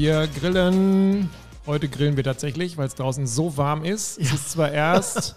[0.00, 1.28] Wir grillen.
[1.66, 4.16] Heute grillen wir tatsächlich, weil es draußen so warm ist.
[4.18, 5.34] Es ist zwar erst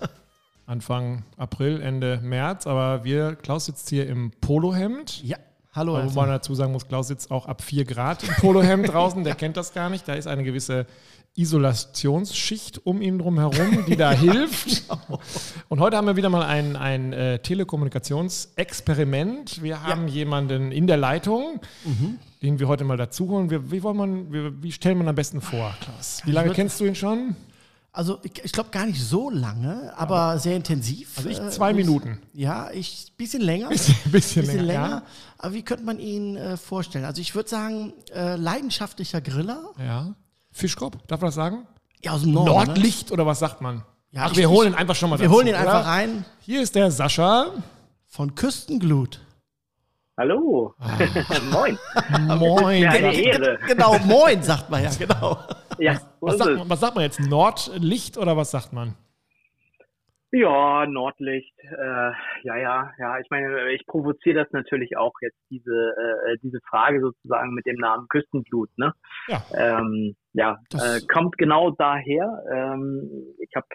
[0.67, 5.23] Anfang April, Ende März, aber wir, Klaus sitzt hier im Polohemd.
[5.23, 5.37] Ja,
[5.73, 6.13] hallo.
[6.13, 9.35] Wo man dazu sagen muss, Klaus sitzt auch ab 4 Grad im Polohemd draußen, der
[9.35, 10.07] kennt das gar nicht.
[10.07, 10.85] Da ist eine gewisse
[11.35, 14.83] Isolationsschicht um ihn drum herum, die da hilft.
[15.69, 19.63] Und heute haben wir wieder mal ein, ein äh, Telekommunikationsexperiment.
[19.63, 20.15] Wir haben ja.
[20.15, 22.19] jemanden in der Leitung, mhm.
[22.41, 23.49] den wir heute mal dazu holen.
[23.49, 26.21] Wir, wie, man, wie, wie stellt man am besten vor, Klaus?
[26.25, 27.37] Wie lange kennst du ihn schon?
[27.93, 31.17] Also ich, ich glaube gar nicht so lange, aber, aber, sehr intensiv.
[31.17, 32.21] Also ich zwei äh, Minuten.
[32.33, 33.67] Ja, ich bisschen länger.
[33.69, 34.81] Bisschen, bisschen, bisschen länger.
[34.81, 35.03] länger ja.
[35.37, 37.03] Aber wie könnte man ihn äh, vorstellen?
[37.03, 39.71] Also ich würde sagen, äh, leidenschaftlicher Griller.
[39.77, 40.15] Ja.
[40.51, 41.67] Fischkopf, darf man das sagen?
[42.01, 42.49] Ja, aus dem Norden.
[42.49, 42.55] Ne?
[42.55, 43.13] Nordlicht ne?
[43.13, 43.83] oder was sagt man?
[44.11, 45.89] Ja, Ach, wir holen ihn einfach schon mal Wir dazu, holen ihn einfach oder?
[45.89, 46.25] rein.
[46.41, 47.47] Hier ist der Sascha.
[48.07, 49.19] Von Küstenglut.
[50.17, 50.75] Hallo.
[50.79, 50.97] Ah.
[51.51, 51.77] moin.
[52.37, 52.85] Moin.
[52.85, 53.59] Eine Ehre.
[53.67, 55.37] Genau, moin, sagt man ja, genau.
[55.81, 57.19] Ja, was, sagt man, was sagt man jetzt?
[57.19, 58.95] Nordlicht oder was sagt man?
[60.31, 61.53] Ja, Nordlicht.
[61.59, 62.11] Äh,
[62.43, 63.19] ja, ja, ja.
[63.19, 67.75] Ich meine, ich provoziere das natürlich auch jetzt diese äh, diese Frage sozusagen mit dem
[67.75, 68.69] Namen Küstenblut.
[68.77, 68.93] Ne?
[69.27, 69.43] Ja.
[69.53, 72.43] Ähm, ja, äh, kommt genau daher.
[72.49, 73.67] Ähm, ich habe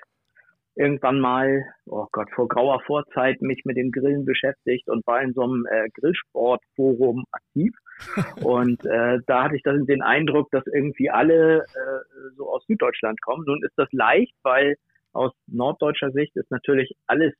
[0.76, 5.32] irgendwann mal, oh Gott, vor grauer Vorzeit mich mit dem Grillen beschäftigt und war in
[5.32, 7.74] so einem äh, Grillsportforum aktiv.
[8.44, 13.20] und äh, da hatte ich dann den Eindruck, dass irgendwie alle äh, so aus Süddeutschland
[13.22, 13.44] kommen.
[13.46, 14.76] Nun ist das leicht, weil
[15.12, 17.32] aus norddeutscher Sicht ist natürlich alles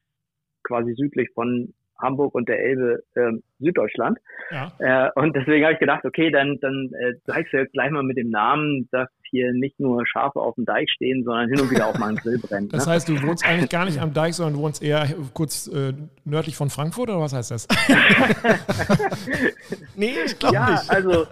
[0.63, 4.19] quasi südlich von Hamburg und der Elbe äh, Süddeutschland.
[4.51, 4.73] Ja.
[4.79, 8.03] Äh, und deswegen habe ich gedacht, okay, dann, dann äh, zeigst du jetzt gleich mal
[8.03, 11.71] mit dem Namen, dass hier nicht nur Schafe auf dem Deich stehen, sondern hin und
[11.71, 12.73] wieder auch mal ein Grill brennt.
[12.73, 12.93] Das ne?
[12.93, 15.93] heißt, du wohnst eigentlich gar nicht am Deich, sondern du wohnst eher kurz äh,
[16.25, 17.67] nördlich von Frankfurt oder was heißt das?
[19.97, 20.91] nee, ich glaube ja, nicht.
[20.91, 21.27] Also,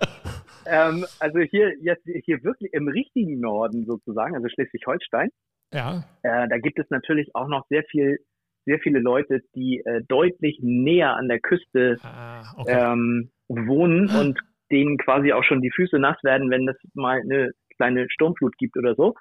[0.67, 5.31] ähm, also hier jetzt hier wirklich im richtigen Norden sozusagen, also Schleswig-Holstein.
[5.73, 6.05] Ja.
[6.23, 8.19] Äh, da gibt es natürlich auch noch sehr viel,
[8.65, 12.93] sehr viele Leute, die äh, deutlich näher an der Küste ah, okay.
[12.93, 14.39] ähm, wohnen und
[14.71, 18.77] denen quasi auch schon die Füße nass werden, wenn das mal eine kleine Sturmflut gibt
[18.77, 19.15] oder so.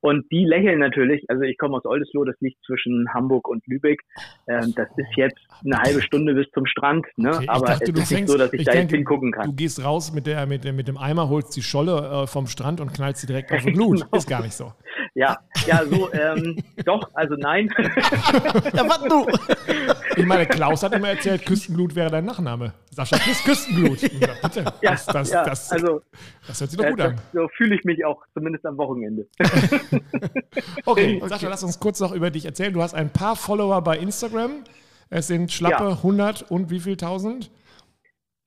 [0.00, 4.00] Und die lächeln natürlich, also ich komme aus Oldesloe, das liegt zwischen Hamburg und Lübeck.
[4.48, 7.30] Ähm, das ist jetzt eine halbe Stunde bis zum Strand, ne?
[7.34, 9.46] Okay, aber dachte, es ist nicht so, dass ich, ich da denke, jetzt hingucken kann.
[9.46, 12.80] Du gehst raus mit, der, mit, mit dem Eimer, holst die Scholle äh, vom Strand
[12.80, 14.00] und knallst sie direkt auf die Glut.
[14.00, 14.16] genau.
[14.16, 14.72] Ist gar nicht so.
[15.14, 17.68] Ja, ja, so, ähm, doch, also nein.
[17.78, 19.26] ja, was du?
[20.20, 22.72] Ich meine, Klaus hat immer erzählt, Küstenglut wäre dein Nachname.
[22.90, 24.00] Sascha Küstenglut.
[24.00, 26.02] Bitte, ja, das, das, ja, das, also,
[26.46, 27.20] das hört sich doch gut an.
[27.32, 29.26] So fühle ich mich auch, zumindest am Wochenende.
[30.84, 32.72] okay, Sascha, lass uns kurz noch über dich erzählen.
[32.72, 34.64] Du hast ein paar Follower bei Instagram.
[35.08, 35.90] Es sind schlappe ja.
[35.90, 37.50] 100 und wie viel tausend?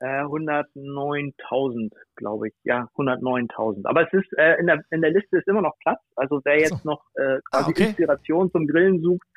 [0.03, 2.53] 109.000, äh, glaube ich.
[2.64, 3.86] Ja, 109.000.
[3.86, 6.00] Aber es ist äh, in, der, in der Liste ist immer noch Platz.
[6.16, 6.90] Also wer jetzt so.
[6.90, 7.84] noch äh, quasi ah, okay.
[7.88, 9.28] Inspiration zum Grillen sucht,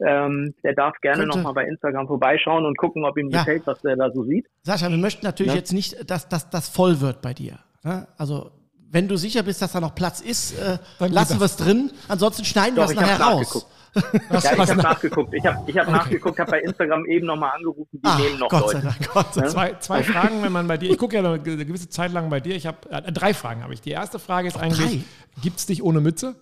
[0.00, 3.40] ähm, der darf gerne nochmal bei Instagram vorbeischauen und gucken, ob ihm ja.
[3.40, 4.46] gefällt, was er da so sieht.
[4.62, 5.58] Sascha, wir möchten natürlich ja?
[5.58, 7.58] jetzt nicht, dass das voll wird bei dir.
[7.82, 8.06] Ne?
[8.16, 8.50] Also
[8.90, 11.90] wenn du sicher bist, dass da noch Platz ist, äh, lassen wir es drin.
[12.08, 13.66] Ansonsten schneiden wir es nachher raus.
[13.94, 15.34] Ja, ich habe nachgeguckt.
[15.34, 15.96] Ich habe ich hab okay.
[15.96, 18.80] nachgeguckt, habe bei Instagram eben nochmal angerufen, die Ach, nehmen noch Gott Leute.
[18.80, 19.52] Sei Dank, Gott sei Dank.
[19.52, 22.40] Zwei, zwei Fragen, wenn man bei dir, ich gucke ja eine gewisse Zeit lang bei
[22.40, 22.56] dir.
[22.56, 23.80] Ich habe äh, drei Fragen habe ich.
[23.80, 25.04] Die erste Frage ist eigentlich,
[25.42, 26.34] gibt es dich ohne Mütze?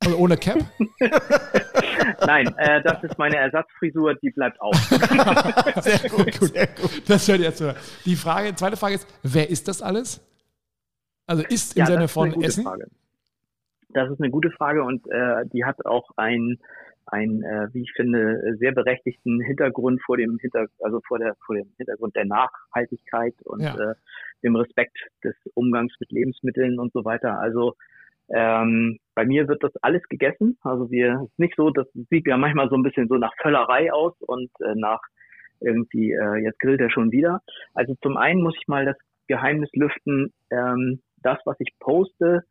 [0.00, 0.58] Also ohne Cap?
[2.26, 4.74] Nein, äh, das ist meine Ersatzfrisur, die bleibt auch.
[5.82, 6.52] sehr gut, gut.
[6.52, 7.02] Sehr gut.
[7.08, 7.62] Das hört jetzt
[8.04, 10.20] Die Frage, zweite Frage ist, wer ist das alles?
[11.26, 12.64] Also ist im ja, Sinne von Essen?
[12.64, 12.86] Frage.
[13.90, 16.58] Das ist eine gute Frage und äh, die hat auch ein,
[17.06, 21.56] ein äh, wie ich finde, sehr berechtigten Hintergrund vor dem Hinter, also vor der vor
[21.56, 23.74] dem Hintergrund der Nachhaltigkeit und ja.
[23.74, 23.94] äh,
[24.42, 27.38] dem Respekt des Umgangs mit Lebensmitteln und so weiter.
[27.40, 27.74] Also
[28.30, 30.58] ähm, bei mir wird das alles gegessen.
[30.62, 33.92] Also wir ist nicht so, das sieht ja manchmal so ein bisschen so nach Völlerei
[33.92, 35.00] aus und äh, nach
[35.60, 37.40] irgendwie, äh, jetzt grillt er schon wieder.
[37.74, 38.96] Also zum einen muss ich mal das
[39.28, 42.44] Geheimnis lüften, ähm, das, was ich poste,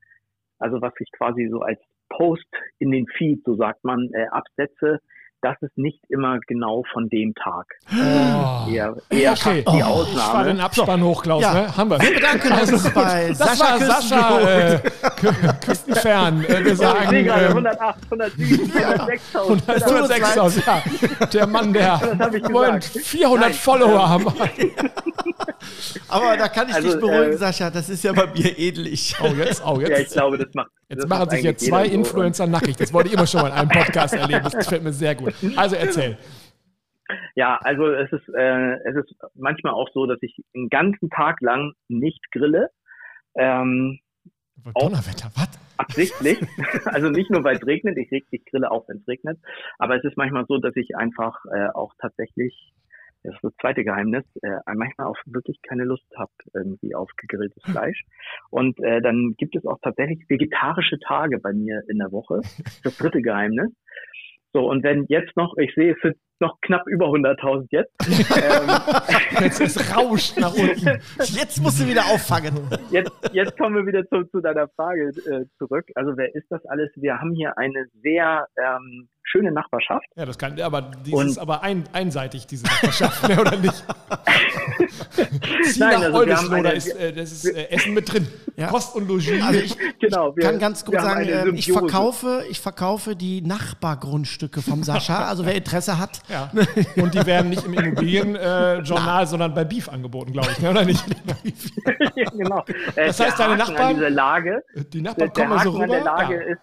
[0.59, 2.47] also was ich quasi so als Post
[2.79, 4.99] in den Feed, so sagt man, äh, absetze,
[5.41, 7.65] das ist nicht immer genau von dem Tag.
[7.91, 8.71] Oh.
[8.71, 9.61] Eher, eher okay.
[9.61, 9.85] die oh.
[9.85, 10.17] Ausnahme.
[10.17, 11.53] Ich war den Abspann hoch, Klaus, ja.
[11.53, 11.77] ne?
[11.77, 12.01] Haben wir.
[12.01, 14.39] Wir bedanken uns also, bei das Sascha war Sascha
[14.75, 14.81] äh,
[15.57, 16.43] Küstenfern.
[16.45, 19.61] Äh, wir sagen, ich sehe gerade 108, 107, 106.000.
[19.65, 21.25] 106.000, ja.
[21.27, 21.99] Der Mann, der
[22.51, 23.53] wollen 400 Nein.
[23.53, 24.27] Follower haben.
[26.09, 27.69] Aber da kann ich also, dich beruhigen, äh, Sascha.
[27.69, 29.15] Das ist ja bei mir ähnlich.
[29.27, 29.89] Oh, jetzt, oh, jetzt.
[29.89, 32.51] Ja, ich glaube, das macht Jetzt das machen sich jetzt zwei Influencer so.
[32.51, 32.77] nackig.
[32.77, 34.43] Das wollte ich immer schon mal in einem Podcast erleben.
[34.43, 35.33] Das gefällt mir sehr gut.
[35.55, 36.17] Also erzähl.
[37.35, 41.41] Ja, also es ist, äh, es ist manchmal auch so, dass ich einen ganzen Tag
[41.41, 42.69] lang nicht grille.
[43.35, 43.99] Ähm,
[44.73, 45.49] Donnerwetter, was?
[45.77, 46.39] Absichtlich.
[46.85, 49.39] also nicht nur, weil es regnet, ich, ich grille auch, wenn es regnet.
[49.77, 52.73] Aber es ist manchmal so, dass ich einfach äh, auch tatsächlich,
[53.23, 57.63] das ist das zweite Geheimnis, äh, manchmal auch wirklich keine Lust habe irgendwie auf gegrilltes
[57.63, 58.03] Fleisch.
[58.49, 62.41] Und äh, dann gibt es auch tatsächlich vegetarische Tage bei mir in der Woche.
[62.83, 63.71] Das dritte Geheimnis.
[64.53, 67.91] So, und wenn jetzt noch, ich sehe, es sind noch knapp über 100.000 jetzt.
[68.09, 70.99] ähm, jetzt ist rauscht nach unten.
[71.19, 72.55] Jetzt musst du wieder auffangen.
[72.91, 75.85] Jetzt, jetzt kommen wir wieder zu, zu deiner Frage äh, zurück.
[75.95, 76.89] Also wer ist das alles?
[76.95, 80.05] Wir haben hier eine sehr ähm, schöne Nachbarschaft.
[80.15, 83.73] Ja, das kann, aber dieses und, aber ein, einseitig, diese Nachbarschaft, ne, oder nicht?
[85.63, 88.27] Zieh Nein, nach also da ist, äh, das ist äh, Essen mit drin.
[88.55, 88.67] Ja.
[88.67, 89.43] Kost und Logis.
[89.43, 94.61] Also ich, genau, wir, kann ganz kurz sagen, äh, ich, verkaufe, ich verkaufe die Nachbargrundstücke
[94.61, 95.27] vom Sascha.
[95.27, 96.21] Also wer Interesse hat.
[96.29, 96.51] Ja.
[97.01, 100.85] Und die werden nicht im Immobilienjournal, äh, sondern bei Beef angeboten, glaube ich, ne, oder
[100.85, 101.03] nicht?
[102.15, 102.65] ja, genau.
[102.95, 104.63] Das heißt, deine Nachbarn, Lage,
[104.93, 105.87] die Nachbarn kommen so rüber.
[105.87, 106.55] Der Lage ja.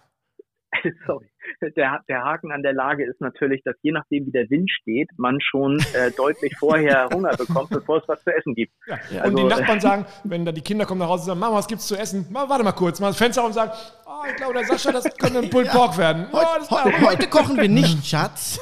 [0.83, 1.29] ist, sorry,
[1.75, 5.09] der, der Haken an der Lage ist natürlich, dass je nachdem, wie der Wind steht,
[5.17, 8.73] man schon äh, deutlich vorher Hunger bekommt, bevor es was zu essen gibt.
[8.87, 9.21] Ja.
[9.21, 11.57] Also, und die Nachbarn sagen, wenn da die Kinder kommen nach Hause und sagen, Mama,
[11.57, 12.25] was gibt's zu essen?
[12.31, 13.71] Mal, warte mal kurz, mal das Fenster auf und sagen,
[14.05, 16.27] oh, ich glaube, der Sascha, das könnte ein Pulled Pork werden.
[16.31, 16.39] Oh,
[16.69, 18.59] heute, heute kochen wir nicht, Schatz.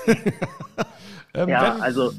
[1.34, 2.12] ähm, ja, wenn, also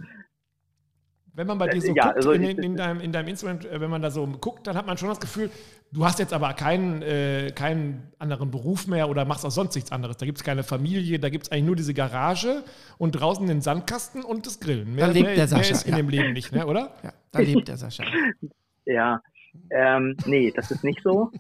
[1.37, 3.81] wenn man bei dir so ja, guckt, also in, in, deinem, in deinem Instagram, äh,
[3.81, 5.51] wenn man da so guckt, dann hat man schon das Gefühl,
[5.95, 9.93] du hast jetzt aber keinen, äh, keinen anderen Beruf mehr oder machst auch sonst nichts
[9.93, 10.17] anderes.
[10.17, 12.65] Da gibt es keine Familie, da gibt es eigentlich nur diese Garage
[12.99, 14.95] und draußen den Sandkasten und das Grillen.
[14.95, 15.73] Mehr, da lebt mehr, der Sascha.
[15.73, 15.97] ist in ja.
[15.99, 16.93] dem Leben nicht, ne, oder?
[17.03, 18.05] Ja, da lebt der Sascha.
[18.85, 19.23] ja,
[19.71, 21.31] ähm, nee, das ist nicht so.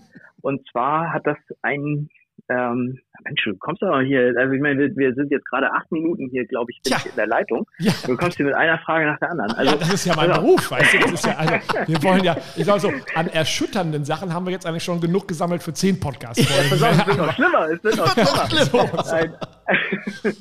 [0.40, 2.08] Und zwar hat das einen
[2.49, 5.91] ähm, Mensch, du kommst doch hier, also ich meine, wir, wir sind jetzt gerade acht
[5.91, 6.99] Minuten hier, glaube ich, ja.
[7.05, 7.67] in der Leitung.
[7.79, 7.93] Ja.
[8.06, 9.52] Du kommst hier mit einer Frage nach der anderen.
[9.52, 11.55] Also, ja, das ist ja mein also, Beruf, weißt du, das ist ja, also,
[11.87, 15.26] wir wollen ja, ich sage so, an erschütternden Sachen haben wir jetzt eigentlich schon genug
[15.26, 16.43] gesammelt für zehn Podcasts.
[16.43, 18.08] Ja, es wird noch schlimmer, es wird noch
[18.50, 19.38] schlimmer.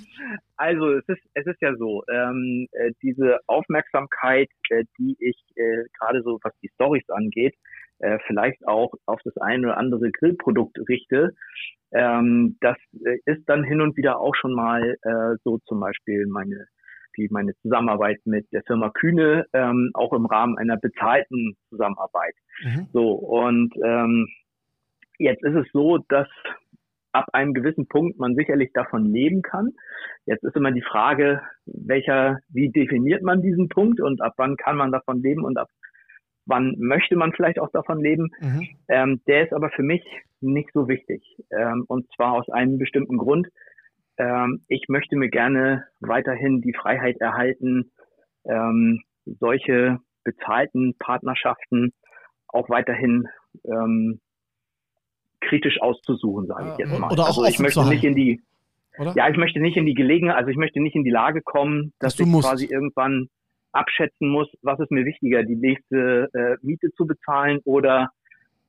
[0.58, 5.86] also, es ist, es ist ja so, ähm, äh, diese Aufmerksamkeit, äh, die ich äh,
[5.98, 7.56] gerade so, was die Stories angeht,
[8.00, 11.34] äh, vielleicht auch auf das eine oder andere Grillprodukt richte,
[11.94, 16.26] ähm, das äh, ist dann hin und wieder auch schon mal äh, so zum Beispiel
[16.28, 16.68] meine
[17.16, 22.34] die meine Zusammenarbeit mit der Firma Kühne ähm, auch im Rahmen einer bezahlten Zusammenarbeit.
[22.64, 22.88] Mhm.
[22.92, 24.28] So und ähm,
[25.20, 26.28] jetzt ist es so, dass
[27.14, 29.72] ab einem gewissen Punkt man sicherlich davon leben kann.
[30.26, 34.78] Jetzt ist immer die Frage, welcher, wie definiert man diesen Punkt und ab wann kann
[34.78, 35.70] man davon leben und ab
[36.46, 38.30] wann möchte man vielleicht auch davon leben.
[38.40, 38.68] Mhm.
[38.88, 40.04] Ähm, der ist aber für mich
[40.42, 41.24] nicht so wichtig.
[41.52, 43.48] Ähm, und zwar aus einem bestimmten Grund.
[44.18, 47.92] Ähm, ich möchte mir gerne weiterhin die Freiheit erhalten,
[48.46, 51.94] ähm, solche bezahlten Partnerschaften
[52.48, 53.28] auch weiterhin
[53.66, 54.20] ähm,
[55.42, 57.12] kritisch auszusuchen, sage ich jetzt mal.
[57.12, 58.42] Oder auch also ich möchte nicht in die
[58.98, 59.14] oder?
[59.16, 61.94] Ja, ich möchte nicht in die Gelegenheit, also ich möchte nicht in die Lage kommen,
[62.00, 62.48] dass, dass ich musst.
[62.48, 63.30] quasi irgendwann
[63.74, 68.10] abschätzen muss, was ist mir wichtiger, die nächste äh, Miete zu bezahlen oder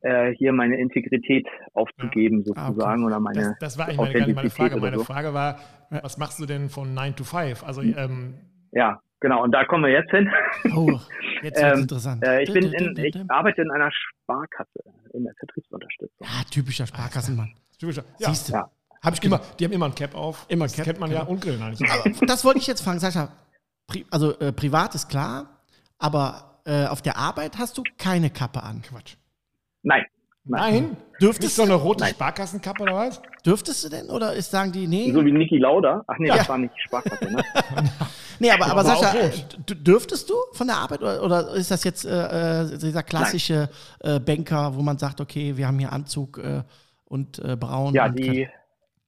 [0.00, 2.44] äh, hier meine Integrität aufzugeben ja.
[2.44, 3.04] sozusagen ah, okay.
[3.04, 4.76] oder meine Das, das war eigentlich meine, meine Frage.
[4.76, 5.04] Meine so.
[5.04, 5.58] Frage war,
[5.90, 7.64] was machst du denn von 9 to 5?
[7.64, 7.94] Also hm.
[7.96, 8.34] ähm,
[8.72, 9.42] ja, genau.
[9.42, 10.30] Und da kommen wir jetzt hin.
[10.74, 10.98] Oh,
[11.42, 12.26] jetzt wird ähm, interessant.
[12.26, 14.80] Äh, ich, bin in, ich arbeite in einer Sparkasse
[15.12, 16.26] in der Vertriebsunterstützung.
[16.26, 17.54] Ah, typischer Sparkassenmann.
[17.78, 18.04] Typischer.
[18.18, 18.28] Ja.
[18.28, 18.54] Siehst du.
[18.54, 18.70] Ja.
[19.02, 20.46] Hab ich immer, die haben immer ein Cap auf.
[20.48, 20.86] Immer das Cap.
[20.86, 21.88] kennt man ja und grillen eigentlich.
[22.26, 23.28] das wollte ich jetzt fragen, Sascha
[24.10, 25.60] also äh, privat ist klar,
[25.98, 28.82] aber äh, auf der Arbeit hast du keine Kappe an.
[28.82, 29.16] Quatsch.
[29.82, 30.04] Nein.
[30.46, 30.96] Nein?
[31.20, 32.12] Dürftest du so eine rote Nein.
[32.12, 33.22] Sparkassenkappe oder was?
[33.46, 35.10] Dürftest du denn oder ist, sagen die, nee?
[35.10, 36.04] So wie Niki Lauda?
[36.06, 36.36] Ach nee, ja.
[36.36, 37.42] das war nicht Sparkasse, ne?
[38.40, 39.14] nee, aber, aber, aber Sascha,
[39.68, 44.20] dürftest du von der Arbeit oder, oder ist das jetzt äh, äh dieser klassische äh,
[44.20, 46.62] Banker, wo man sagt, okay, wir haben hier Anzug äh,
[47.06, 47.94] und äh, braun?
[47.94, 48.48] Ja, und die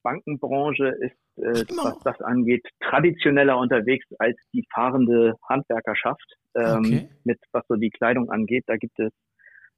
[0.07, 7.09] Bankenbranche ist äh, was das angeht, traditioneller unterwegs als die fahrende Handwerkerschaft, ähm, okay.
[7.25, 8.63] mit was so die Kleidung angeht.
[8.69, 9.13] Da gibt es,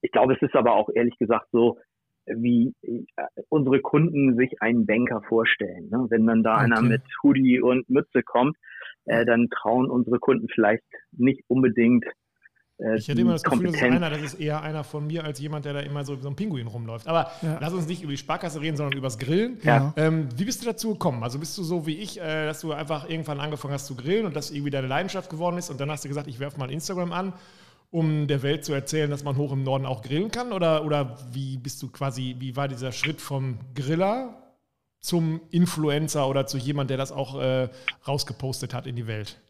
[0.03, 1.79] ich glaube, es ist aber auch ehrlich gesagt so,
[2.27, 3.05] wie äh,
[3.49, 5.89] unsere Kunden sich einen Banker vorstellen.
[5.89, 6.07] Ne?
[6.11, 6.65] Wenn dann da okay.
[6.65, 8.57] einer mit Hoodie und Mütze kommt,
[9.07, 12.05] äh, dann trauen unsere Kunden vielleicht nicht unbedingt
[12.97, 15.41] ich hätte immer das Gefühl, das ist, einer, das ist eher einer von mir als
[15.41, 17.09] jemand, der da immer so wie so ein Pinguin rumläuft.
[17.09, 17.59] Aber ja.
[17.61, 19.59] lass uns nicht über die Sparkasse reden, sondern über das Grillen.
[19.65, 19.93] Ja.
[19.97, 21.25] Ähm, wie bist du dazu gekommen?
[21.25, 24.27] Also bist du so wie ich, äh, dass du einfach irgendwann angefangen hast zu grillen
[24.27, 26.71] und das irgendwie deine Leidenschaft geworden ist und dann hast du gesagt, ich werfe mal
[26.71, 27.33] Instagram an,
[27.91, 30.53] um der Welt zu erzählen, dass man hoch im Norden auch grillen kann?
[30.53, 34.41] Oder, oder wie bist du quasi, wie war dieser Schritt vom Griller
[35.01, 37.71] zum Influencer oder zu jemand, der das auch äh,
[38.07, 39.41] rausgepostet hat in die Welt?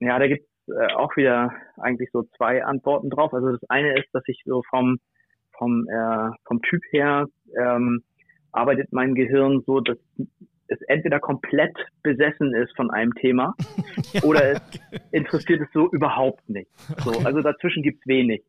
[0.00, 3.32] Ja, da gibt äh, auch wieder eigentlich so zwei Antworten drauf.
[3.34, 4.98] Also das eine ist, dass ich so vom
[5.62, 7.26] vom, äh, vom Typ her
[7.58, 8.02] ähm,
[8.52, 9.98] arbeitet mein Gehirn so, dass
[10.68, 13.54] es entweder komplett besessen ist von einem Thema
[14.12, 14.22] ja.
[14.22, 14.60] oder es
[15.10, 16.70] interessiert es so überhaupt nicht.
[17.04, 17.12] So.
[17.24, 18.42] Also dazwischen gibt's wenig.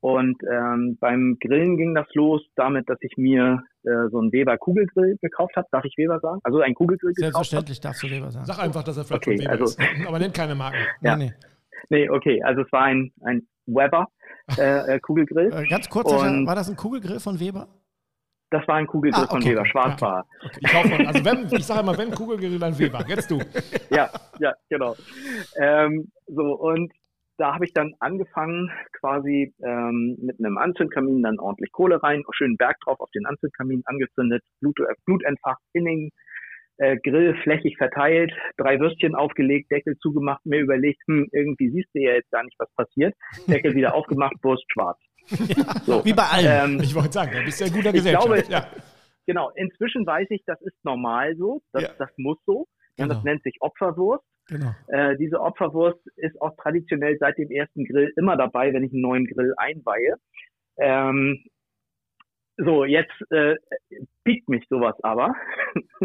[0.00, 4.56] Und ähm, beim Grillen ging das los damit, dass ich mir äh, so einen Weber
[4.58, 5.66] Kugelgrill gekauft habe.
[5.70, 6.40] Darf ich Weber sagen?
[6.44, 8.44] Also ein Kugelgrill Selbstverständlich darfst du Weber sagen.
[8.46, 9.78] Sag einfach, dass er vielleicht okay, Weber also, ist.
[10.06, 10.78] Aber nenn keine Marken.
[11.00, 11.16] Ja.
[11.16, 11.32] Nee,
[11.90, 11.98] nee.
[12.04, 12.42] nee, okay.
[12.42, 14.06] Also es war ein, ein Weber
[14.58, 15.52] äh, äh Kugelgrill.
[15.52, 17.68] Äh, ganz kurz, Und, war das ein Kugelgrill von Weber?
[18.50, 20.26] Das war ein Kugelgrill ah, okay, von Weber, schwarz war.
[20.44, 20.60] Okay.
[20.60, 23.04] Ich, mal, also wenn, ich sage immer, wenn Kugelgrill, dann Weber.
[23.08, 23.40] Jetzt du.
[23.90, 24.94] ja, ja, genau.
[25.56, 26.92] Ähm, so, und
[27.38, 32.56] da habe ich dann angefangen, quasi ähm, mit einem Anzündkamin dann ordentlich Kohle rein, schönen
[32.56, 36.10] Berg drauf auf den Anzündkamin angezündet, Blut, äh, Blut entfacht, Inning,
[36.78, 42.00] äh, Grill flächig verteilt, drei Würstchen aufgelegt, Deckel zugemacht, mir überlegt, hm, irgendwie siehst du
[42.00, 43.14] ja jetzt gar nicht, was passiert.
[43.46, 44.98] Deckel wieder aufgemacht, Wurst schwarz.
[45.28, 46.04] Ja, so.
[46.04, 46.74] Wie bei allen.
[46.76, 48.26] Ähm, ich wollte sagen, du bist ja ein guter Gesellschaft.
[48.26, 48.66] Glaube, ja.
[49.26, 51.88] Genau, inzwischen weiß ich, das ist normal so, das, ja.
[51.98, 52.66] das muss so.
[52.96, 53.14] Genau.
[53.14, 54.24] Das nennt sich Opferwurst.
[54.48, 54.74] Genau.
[54.88, 59.02] Äh, diese Opferwurst ist auch traditionell seit dem ersten Grill immer dabei, wenn ich einen
[59.02, 60.16] neuen Grill einweihe.
[60.78, 61.44] Ähm,
[62.58, 63.56] so, jetzt äh,
[64.24, 65.34] piekt mich sowas aber.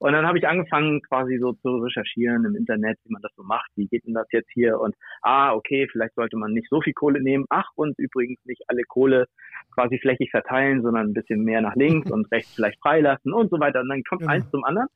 [0.00, 3.44] und dann habe ich angefangen, quasi so zu recherchieren im Internet, wie man das so
[3.44, 3.70] macht.
[3.76, 4.80] Wie geht denn das jetzt hier?
[4.80, 7.44] Und ah, okay, vielleicht sollte man nicht so viel Kohle nehmen.
[7.50, 9.26] Ach, und übrigens nicht alle Kohle
[9.74, 13.60] quasi flächig verteilen, sondern ein bisschen mehr nach links und rechts vielleicht freilassen und so
[13.60, 13.80] weiter.
[13.80, 14.32] Und dann kommt genau.
[14.32, 14.88] eins zum anderen.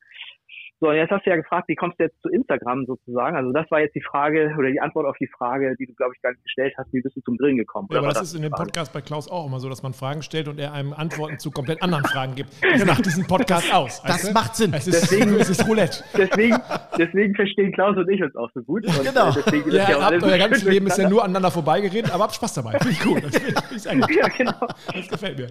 [0.79, 3.35] So, jetzt hast du ja gefragt, wie kommst du jetzt zu Instagram sozusagen?
[3.35, 6.13] Also das war jetzt die Frage oder die Antwort auf die Frage, die du, glaube
[6.15, 7.87] ich, gar nicht gestellt hast, wie bist du zum Grillen gekommen?
[7.89, 9.93] Ja, aber das, das, ist in dem Podcast bei Klaus auch immer so, dass man
[9.93, 12.51] Fragen stellt und er einem Antworten zu komplett anderen Fragen gibt.
[12.61, 14.03] Das macht diesen Podcast aus.
[14.03, 14.71] Das weißt macht Sinn.
[14.71, 16.03] Es ist, deswegen, es ist Roulette.
[16.15, 16.57] Deswegen,
[16.95, 18.85] deswegen verstehen Klaus und ich uns auch so gut.
[18.85, 19.31] Und genau.
[19.31, 22.53] Deswegen ja, ja habt, euer ganzes Leben ist ja nur aneinander vorbeigeredet, aber habt Spaß
[22.53, 22.77] dabei.
[22.77, 23.23] Finde ich gut.
[23.23, 24.67] Das, ich ja, genau.
[24.93, 25.47] das gefällt mir.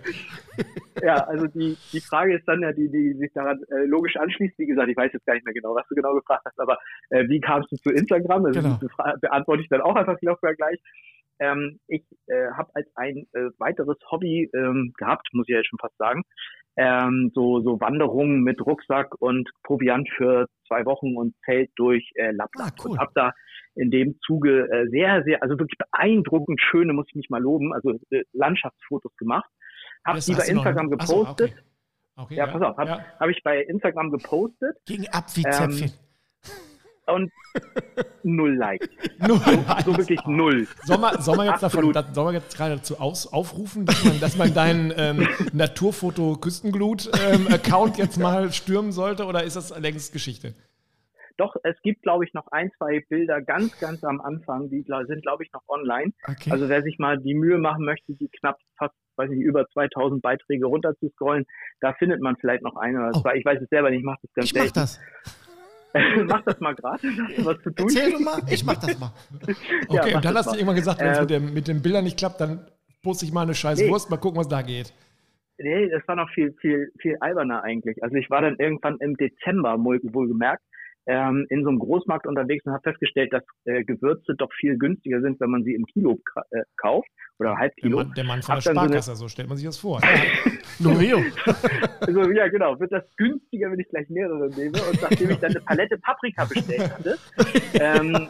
[1.03, 4.57] Ja, also die, die Frage ist dann ja, die, die sich daran äh, logisch anschließt.
[4.59, 6.79] Wie gesagt, ich weiß jetzt gar nicht mehr genau, was du genau gefragt hast, aber
[7.11, 8.47] äh, wie kamst du zu Instagram?
[8.47, 8.79] Also genau.
[9.21, 10.81] beantworte ich dann auch einfach locker gleich.
[11.39, 15.79] Ähm, ich äh, habe als ein äh, weiteres Hobby ähm, gehabt, muss ich ja schon
[15.79, 16.23] fast sagen,
[16.77, 22.33] ähm, so, so Wanderungen mit Rucksack und Proviant für zwei Wochen und Zelt durch äh,
[22.33, 22.73] Lappland.
[22.73, 22.91] Ah, cool.
[22.93, 23.33] Und habe da
[23.75, 27.73] in dem Zuge äh, sehr, sehr, also wirklich beeindruckend schöne, muss ich mich mal loben,
[27.73, 29.51] also äh, Landschaftsfotos gemacht.
[30.07, 31.17] Habe die bei Instagram gepostet.
[31.17, 31.55] So, okay.
[32.17, 33.05] Okay, ja, ja, pass auf, habe ja.
[33.21, 34.77] hab ich bei Instagram gepostet.
[34.87, 35.91] Ging ab wie Zäpfchen.
[35.91, 36.07] Ähm,
[37.07, 37.33] und
[38.23, 38.89] null Likes.
[39.19, 39.39] null.
[39.39, 40.67] So, so, wirklich null.
[40.85, 44.05] Soll man, soll man jetzt davon, da, soll man jetzt gerade dazu aus, aufrufen, dass
[44.05, 50.13] man, dass man deinen ähm, Naturfoto-Küstenglut-Account ähm, jetzt mal stürmen sollte oder ist das längst
[50.13, 50.55] Geschichte?
[51.37, 55.23] Doch, es gibt, glaube ich, noch ein, zwei Bilder ganz, ganz am Anfang, die sind,
[55.23, 56.13] glaube ich, noch online.
[56.27, 56.51] Okay.
[56.51, 60.23] Also wer sich mal die Mühe machen möchte, die knapp fast weiß nicht, über 2000
[60.23, 61.47] Beiträge runterzuscrollen.
[61.81, 63.21] Da findet man vielleicht noch ein oder oh.
[63.21, 63.37] zwei.
[63.37, 64.73] Ich weiß es selber nicht, ich mache das ganz ich selten.
[64.75, 65.01] Mach das.
[66.27, 67.03] mach das mal gerade,
[67.39, 67.87] was zu tun.
[67.89, 69.13] Erzähl du mal, ich mach das mal.
[69.89, 72.05] Okay, ja, und dann hast du irgendwann gesagt, wenn es mit, ähm, mit den Bildern
[72.05, 72.67] nicht klappt, dann
[73.03, 73.89] poste ich mal eine scheiß nee.
[73.89, 74.93] Wurst, mal gucken, was da geht.
[75.59, 78.03] Nee, das war noch viel, viel, viel alberner eigentlich.
[78.03, 80.63] Also ich war dann irgendwann im Dezember wohl, wohl gemerkt,
[81.07, 85.21] ähm, in so einem Großmarkt unterwegs und habe festgestellt, dass äh, Gewürze doch viel günstiger
[85.21, 86.19] sind, wenn man sie im Kilo
[86.51, 87.09] äh, kauft
[87.39, 87.99] oder halb Kilo.
[87.99, 90.01] Der Mann, der Mann von der Sparkasse, so, stellt man sich das vor.
[90.79, 91.23] Norio.
[92.01, 92.79] also, ja, genau.
[92.79, 94.79] Wird das günstiger, wenn ich gleich mehrere nehme.
[94.91, 97.19] Und nachdem ich dann eine Palette Paprika bestellt hatte,
[97.75, 98.29] ähm,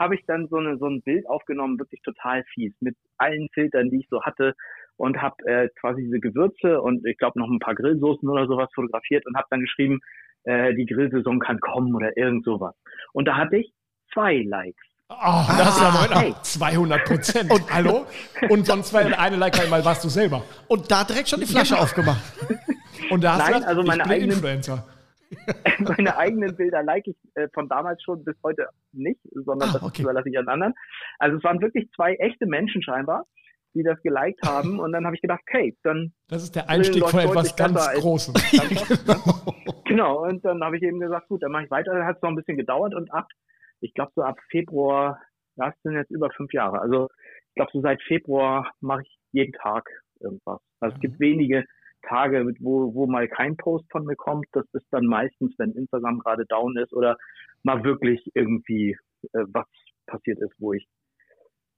[0.00, 3.90] habe ich dann so, eine, so ein Bild aufgenommen, wirklich total fies, mit allen Filtern,
[3.90, 4.54] die ich so hatte
[4.96, 8.70] und habe äh, quasi diese Gewürze und ich glaube noch ein paar Grillsoßen oder sowas
[8.74, 10.00] fotografiert und habe dann geschrieben,
[10.44, 12.74] äh, die Grillsaison kann kommen oder irgend sowas.
[13.12, 13.72] Und da hatte ich
[14.12, 14.82] zwei Likes.
[15.10, 16.34] Oh, das ist ja ah, mal hey.
[16.40, 17.50] 200 Prozent.
[17.50, 18.06] Und hallo?
[18.48, 20.42] Und sonst war eine Like einmal warst du selber.
[20.68, 22.22] Und da direkt schon die Flasche aufgemacht.
[23.10, 24.86] Und da hast Nein, du also meine eigenen Influencer.
[25.96, 29.82] meine eigenen Bilder like ich äh, von damals schon bis heute nicht, sondern ah, das
[29.82, 30.02] okay.
[30.02, 30.74] überlasse ich an anderen.
[31.18, 33.26] Also es waren wirklich zwei echte Menschen scheinbar,
[33.74, 34.80] die das geliked haben.
[34.80, 36.12] Und dann habe ich gedacht, okay, dann.
[36.28, 38.34] Das ist der Einstieg von etwas ganz Großem.
[38.50, 39.54] genau.
[39.84, 40.22] genau.
[40.24, 41.92] Und dann habe ich eben gesagt, gut, dann mache ich weiter.
[41.92, 43.28] Dann hat es noch ein bisschen gedauert und ab,
[43.80, 45.20] ich glaube so ab Februar,
[45.56, 46.80] das sind jetzt über fünf Jahre.
[46.80, 47.08] Also
[47.48, 49.88] ich glaube so seit Februar mache ich jeden Tag
[50.20, 50.60] irgendwas.
[50.80, 51.24] Also es gibt mhm.
[51.24, 51.64] wenige
[52.02, 54.46] Tage, wo, wo mal kein Post von mir kommt.
[54.52, 57.16] Das ist dann meistens, wenn Instagram gerade down ist oder
[57.62, 58.96] mal wirklich irgendwie
[59.32, 59.66] äh, was
[60.06, 60.86] passiert ist, wo ich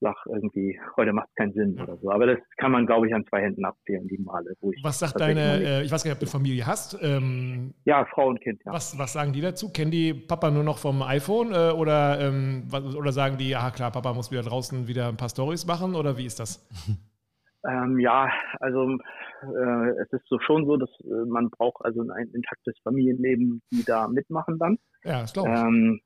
[0.02, 2.10] sag irgendwie, heute macht es keinen Sinn oder so.
[2.10, 4.82] Aber das kann man, glaube ich, an zwei Händen abzählen, die Male, wo ich.
[4.82, 6.98] Was sagt deine, äh, ich weiß gar nicht, ob du Familie hast?
[7.00, 8.72] Ähm, ja, Frau und Kind, ja.
[8.72, 9.72] Was, was sagen die dazu?
[9.72, 13.92] Kennen die Papa nur noch vom iPhone äh, oder, ähm, oder sagen die, ah klar,
[13.92, 16.68] Papa muss wieder draußen wieder ein paar Stories machen oder wie ist das?
[17.64, 18.98] Ähm, ja, also
[19.42, 23.84] äh, es ist so schon so, dass äh, man braucht also ein intaktes Familienleben, die
[23.84, 24.78] da mitmachen dann.
[25.04, 25.58] Ja, das glaube ich.
[25.61, 26.00] Ähm,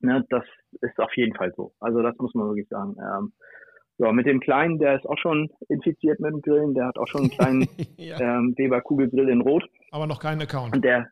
[0.00, 0.44] ne, das
[0.80, 1.72] ist auf jeden Fall so.
[1.80, 2.96] Also das muss man wirklich sagen.
[2.98, 3.32] Ähm,
[3.98, 7.06] ja, mit dem Kleinen, der ist auch schon infiziert mit dem Grillen, der hat auch
[7.06, 8.18] schon einen kleinen ja.
[8.20, 9.64] ähm, Weber Kugelgrill in Rot.
[9.90, 10.74] Aber noch keinen Account.
[10.74, 11.08] Und der,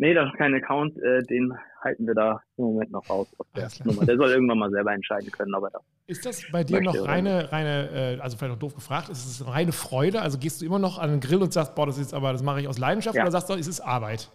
[0.00, 1.52] nee, das ist kein Account, äh, den
[1.82, 4.04] halten wir da im Moment noch raus aus der Nummer.
[4.04, 5.78] Der soll irgendwann mal selber entscheiden können, aber da.
[6.06, 9.46] Ist das bei dir noch reine, reine, äh, also vielleicht noch doof gefragt, ist es
[9.46, 10.22] reine Freude?
[10.22, 12.42] Also gehst du immer noch an den Grill und sagst, boah, das ist aber, das
[12.42, 13.22] mache ich aus Leidenschaft ja.
[13.22, 14.30] oder sagst du, ist es Arbeit?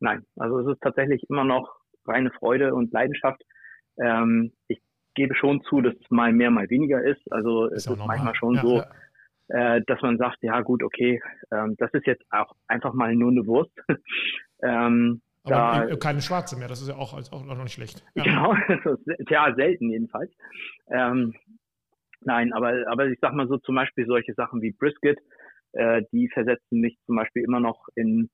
[0.00, 1.74] Nein, also es ist tatsächlich immer noch
[2.06, 3.42] reine Freude und Leidenschaft.
[3.98, 4.80] Ähm, ich
[5.14, 7.20] gebe schon zu, dass es mal mehr, mal weniger ist.
[7.30, 8.86] Also ist es ist manchmal schon ja, so, ja.
[9.52, 13.30] Äh, dass man sagt, ja gut, okay, ähm, das ist jetzt auch einfach mal nur
[13.30, 13.72] eine Wurst.
[14.62, 18.02] ähm, aber da, keine schwarze mehr, das ist ja auch, auch noch nicht schlecht.
[18.14, 18.24] Ja.
[18.24, 18.56] Genau,
[19.28, 20.32] ja, selten jedenfalls.
[20.88, 21.34] Ähm,
[22.22, 25.18] nein, aber, aber ich sag mal so zum Beispiel solche Sachen wie Brisket,
[25.72, 28.30] äh, die versetzen mich zum Beispiel immer noch in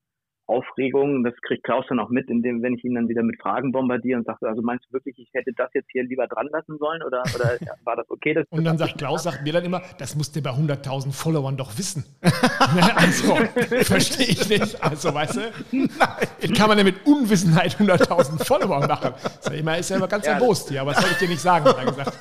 [0.48, 1.24] Aufregung.
[1.24, 4.18] Das kriegt Klaus dann auch mit, indem, wenn ich ihn dann wieder mit Fragen bombardiere
[4.18, 7.02] und sage, also meinst du wirklich, ich hätte das jetzt hier lieber dran lassen sollen
[7.02, 8.34] oder, oder war das okay?
[8.34, 11.56] Das und dann sagt Klaus, sagt mir dann immer, das musst du bei 100.000 Followern
[11.56, 12.04] doch wissen.
[12.74, 13.34] Ne, also,
[13.84, 14.82] verstehe ich nicht.
[14.84, 15.40] Also, weißt du,
[15.72, 16.54] Nein.
[16.54, 19.14] kann man denn mit Unwissenheit 100.000 Follower machen?
[19.22, 21.28] Das ist ja ist ja immer ganz ja, erbost hier, aber das soll ich dir
[21.28, 22.18] nicht sagen, hat er gesagt.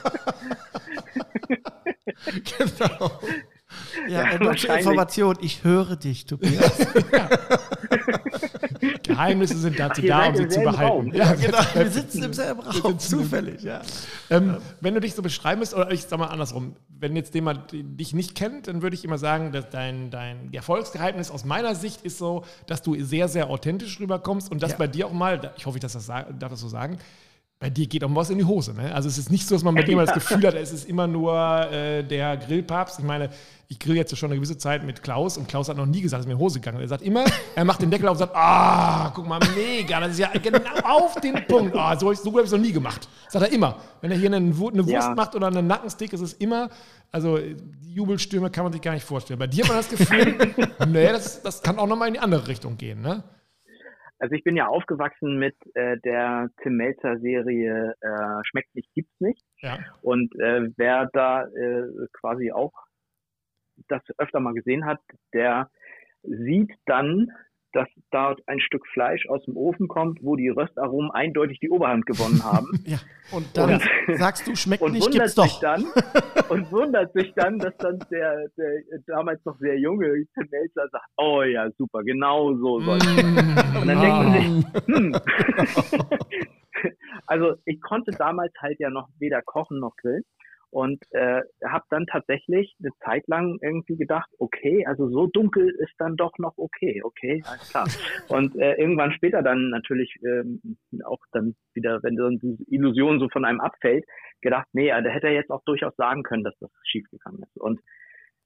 [2.58, 3.12] genau.
[4.08, 6.72] Ja, ja zur Information, ich höre dich, Tobias.
[9.04, 11.14] Geheimnisse sind dazu da, um sie zu behalten.
[11.14, 11.58] Ja, genau.
[11.74, 13.82] Wir sitzen im selben Raum, zufällig, ja.
[14.30, 17.72] Ähm, wenn du dich so beschreiben müsst, oder ich sag mal andersrum, wenn jetzt jemand
[17.72, 22.02] dich nicht kennt, dann würde ich immer sagen, dass dein, dein Erfolgsgeheimnis aus meiner Sicht
[22.02, 24.78] ist so, dass du sehr, sehr authentisch rüberkommst und dass ja.
[24.78, 26.98] bei dir auch mal, ich hoffe, ich das darf das so sagen,
[27.60, 28.74] bei dir geht auch was in die Hose.
[28.76, 28.94] Ne?
[28.94, 30.88] Also es ist nicht so, dass man bei dir mal das Gefühl hat, es ist
[30.88, 31.36] immer nur
[31.72, 33.00] äh, der Grillpapst.
[33.00, 33.32] Ich meine,
[33.68, 36.20] ich grill jetzt schon eine gewisse Zeit mit Klaus und Klaus hat noch nie gesagt,
[36.20, 36.84] dass mir in die Hose gegangen ist.
[36.84, 40.12] Er sagt immer, er macht den Deckel auf und sagt, ah, guck mal, mega, das
[40.12, 41.76] ist ja genau auf den Punkt.
[41.76, 43.10] Ah, so, so habe ich es noch nie gemacht.
[43.26, 43.76] Das sagt er immer.
[44.02, 45.16] Wenn er hier eine, eine Wurst ja.
[45.16, 46.70] macht oder einen Nackenstick, ist es immer,
[47.12, 49.40] also die Jubelstürme kann man sich gar nicht vorstellen.
[49.40, 50.54] Bei dir hat man das Gefühl,
[50.88, 53.24] nee, das, das kann auch nochmal in die andere Richtung gehen, ne?
[54.20, 59.20] Also ich bin ja aufgewachsen mit äh, der Tim Melzer Serie äh, Schmeckt nicht, gibt's
[59.20, 59.44] nicht.
[59.62, 59.80] Ja.
[60.02, 62.74] Und äh, wer da äh, quasi auch
[63.88, 65.00] das öfter mal gesehen hat,
[65.34, 65.70] der
[66.24, 67.32] sieht dann,
[67.74, 72.06] dass dort ein Stück Fleisch aus dem Ofen kommt, wo die Röstaromen eindeutig die Oberhand
[72.06, 72.68] gewonnen haben.
[72.86, 72.98] ja.
[73.32, 73.74] Und dann
[74.08, 75.60] und, sagst du, schmeckt und nicht, gibt's doch.
[75.60, 75.86] Dann,
[76.50, 81.06] und wundert sich dann, dass dann der, der damals noch sehr junge Tim Melzer sagt,
[81.18, 84.48] oh ja, super, genau so soll mm, Und dann denkt man sich,
[84.86, 85.16] hm.
[87.26, 90.24] also ich konnte damals halt ja noch weder kochen noch grillen.
[90.70, 95.94] Und äh, habe dann tatsächlich eine Zeit lang irgendwie gedacht, okay, also so dunkel ist
[95.98, 97.88] dann doch noch okay, okay, alles klar.
[98.28, 103.30] Und äh, irgendwann später dann natürlich ähm, auch dann wieder, wenn so diese Illusion so
[103.30, 104.06] von einem abfällt,
[104.42, 107.58] gedacht, nee, da hätte er jetzt auch durchaus sagen können, dass das schiefgegangen ist.
[107.58, 107.80] Und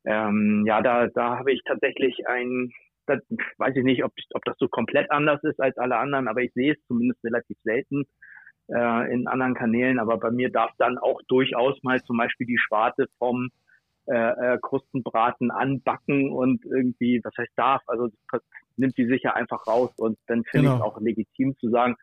[0.05, 2.71] ähm, ja, da, da habe ich tatsächlich ein,
[3.07, 3.19] das,
[3.57, 6.53] weiß ich nicht, ob, ob das so komplett anders ist als alle anderen, aber ich
[6.53, 8.05] sehe es zumindest relativ selten
[8.67, 12.57] äh, in anderen Kanälen, aber bei mir darf dann auch durchaus mal zum Beispiel die
[12.57, 13.49] Schwarte vom
[14.07, 14.15] äh,
[14.53, 18.09] äh, Krustenbraten anbacken und irgendwie, was heißt darf, also
[18.77, 20.73] nimmt die sicher einfach raus und dann finde genau.
[20.73, 21.95] ich es auch legitim zu sagen,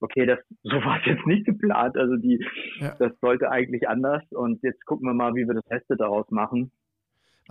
[0.00, 2.44] okay, das so war es jetzt nicht geplant, also die,
[2.80, 2.94] ja.
[2.98, 6.70] das sollte eigentlich anders und jetzt gucken wir mal, wie wir das Beste daraus machen.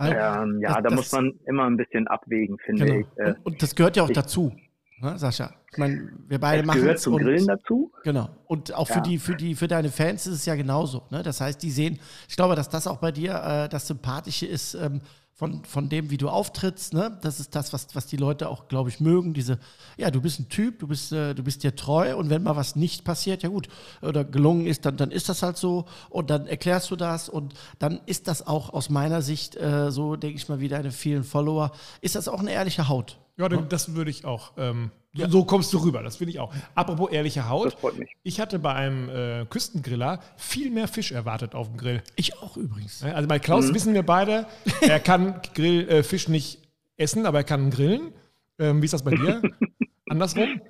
[0.00, 2.98] ähm, ja, das, da muss man immer ein bisschen abwägen, finde genau.
[3.00, 3.06] ich.
[3.18, 4.52] Äh, und, und, das gehört ja auch ich, dazu
[4.98, 5.54] ne, Sascha?
[5.70, 7.92] Ich meine, wir beide es machen gehört zum und, Grillen dazu.
[8.04, 8.28] Genau.
[8.46, 8.96] Und auch ja.
[8.96, 11.02] für die, für die, für deine Fans ist es ja genauso.
[11.10, 11.22] Ne?
[11.22, 14.74] Das heißt, die sehen, ich glaube, dass das auch bei dir äh, das Sympathische ist,
[14.74, 15.00] ähm,
[15.34, 16.94] von, von dem, wie du auftrittst.
[16.94, 17.18] Ne?
[17.22, 19.34] Das ist das, was, was die Leute auch, glaube ich, mögen.
[19.34, 19.58] Diese,
[19.96, 22.54] ja, du bist ein Typ, du bist, äh, du bist dir treu und wenn mal
[22.54, 23.68] was nicht passiert, ja gut,
[24.00, 27.54] oder gelungen ist, dann, dann ist das halt so und dann erklärst du das und
[27.80, 31.24] dann ist das auch aus meiner Sicht, äh, so denke ich mal, wie deine vielen
[31.24, 33.18] Follower, ist das auch eine ehrliche Haut.
[33.36, 34.52] Ja, das würde ich auch.
[34.56, 35.28] Ähm, ja.
[35.28, 36.52] So kommst du rüber, das finde ich auch.
[36.74, 37.66] Apropos ehrliche Haut.
[37.66, 38.12] Das freut mich.
[38.22, 42.02] Ich hatte bei einem äh, Küstengriller viel mehr Fisch erwartet auf dem Grill.
[42.16, 43.02] Ich auch übrigens.
[43.02, 43.74] Also bei Klaus mhm.
[43.74, 44.46] wissen wir beide,
[44.80, 46.60] er kann Grill, äh, Fisch nicht
[46.96, 48.12] essen, aber er kann grillen.
[48.58, 49.42] Ähm, wie ist das bei dir?
[50.08, 50.60] Andersrum?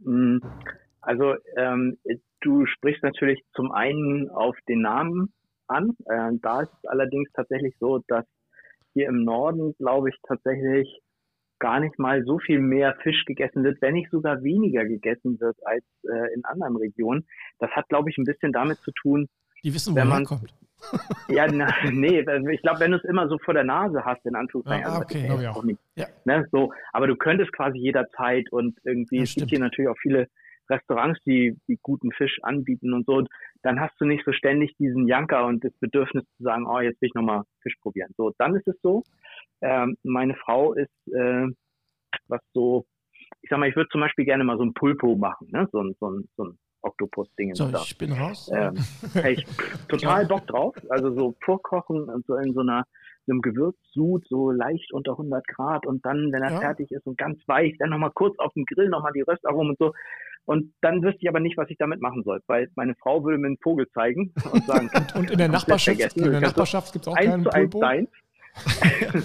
[0.00, 0.42] Mhm.
[1.00, 1.98] Also ähm,
[2.40, 5.32] du sprichst natürlich zum einen auf den Namen
[5.66, 5.96] an.
[6.06, 8.24] Äh, da ist es allerdings tatsächlich so, dass
[8.94, 11.00] hier im Norden, glaube ich, tatsächlich
[11.58, 15.56] gar nicht mal so viel mehr Fisch gegessen wird, wenn nicht sogar weniger gegessen wird
[15.64, 17.26] als äh, in anderen Regionen.
[17.58, 19.28] Das hat, glaube ich, ein bisschen damit zu tun,
[19.64, 20.54] die wissen, wo man kommt.
[21.28, 24.34] ja, na, nee, ich glaube, wenn du es immer so vor der Nase hast, in
[24.34, 25.80] Anführungszeichen, ah, okay, also, auch nicht.
[25.96, 26.06] Ja.
[26.26, 30.28] Ne, so, aber du könntest quasi jederzeit und irgendwie, es gibt hier natürlich auch viele
[30.68, 33.24] Restaurants, die, die guten Fisch anbieten und so,
[33.62, 37.00] dann hast du nicht so ständig diesen Janker und das Bedürfnis zu sagen, oh, jetzt
[37.00, 38.12] will ich nochmal Fisch probieren.
[38.18, 39.02] So, dann ist es so.
[39.60, 41.46] Ähm, meine Frau ist, äh,
[42.28, 42.86] was so,
[43.42, 45.68] ich sag mal, ich würde zum Beispiel gerne mal so ein Pulpo machen, ne?
[45.72, 47.54] so, ein so, ein so ein Oktopus-Ding.
[47.54, 48.50] So, ich bin raus.
[48.54, 48.74] Ähm,
[49.14, 49.46] hey, ich
[49.88, 50.74] total Bock drauf.
[50.90, 52.84] Also so vorkochen und so in so einer
[53.28, 56.60] einem Gewürzsud, so leicht unter 100 Grad und dann, wenn er ja.
[56.60, 59.78] fertig ist und ganz weich, dann nochmal kurz auf dem Grill nochmal die Röstaromen und
[59.78, 59.92] so.
[60.46, 63.38] Und dann wüsste ich aber nicht, was ich damit machen soll, weil meine Frau würde
[63.38, 64.90] mir einen Vogel zeigen und sagen.
[64.94, 67.80] und, und in der Nachbarschaft, in der Nachbarschaft gibt es auch keinen Pulpo?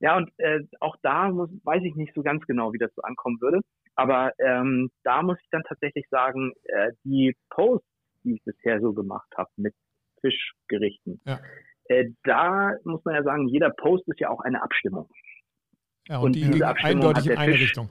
[0.00, 3.02] ja, und äh, auch da muss, weiß ich nicht so ganz genau, wie das so
[3.02, 3.60] ankommen würde.
[3.94, 7.86] Aber ähm, da muss ich dann tatsächlich sagen, äh, die Posts,
[8.24, 9.74] die ich bisher so gemacht habe mit
[10.20, 11.40] Fischgerichten, ja.
[11.86, 15.08] äh, da muss man ja sagen, jeder Post ist ja auch eine Abstimmung.
[16.08, 17.90] Ja, und, und die diese Abstimmung eindeutig in eine Fisch Richtung.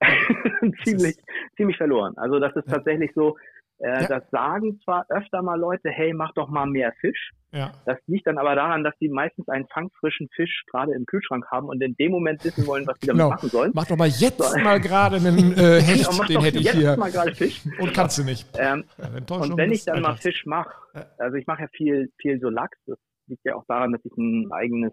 [0.84, 1.16] ziemlich,
[1.56, 2.16] ziemlich verloren.
[2.16, 2.74] Also das ist ja.
[2.74, 3.36] tatsächlich so,
[3.80, 4.06] äh, ja.
[4.06, 7.30] Das sagen zwar öfter mal Leute, hey, mach doch mal mehr Fisch.
[7.52, 7.72] Ja.
[7.84, 11.68] Das liegt dann aber daran, dass die meistens einen fangfrischen Fisch gerade im Kühlschrank haben
[11.68, 13.30] und in dem Moment wissen wollen, was sie damit genau.
[13.30, 13.72] machen sollen.
[13.74, 14.58] Mach doch mal jetzt so.
[14.58, 16.96] mal gerade einen äh, Hecht, genau, den hätte ich hier.
[16.96, 17.62] Mal gerade Fisch.
[17.80, 18.46] Und kannst du nicht.
[18.58, 20.08] Ähm, ja, und wenn ich dann Alter.
[20.08, 20.72] mal Fisch mache,
[21.18, 24.12] also ich mache ja viel, viel so Lachs, das liegt ja auch daran, dass ich
[24.16, 24.92] ein eigenes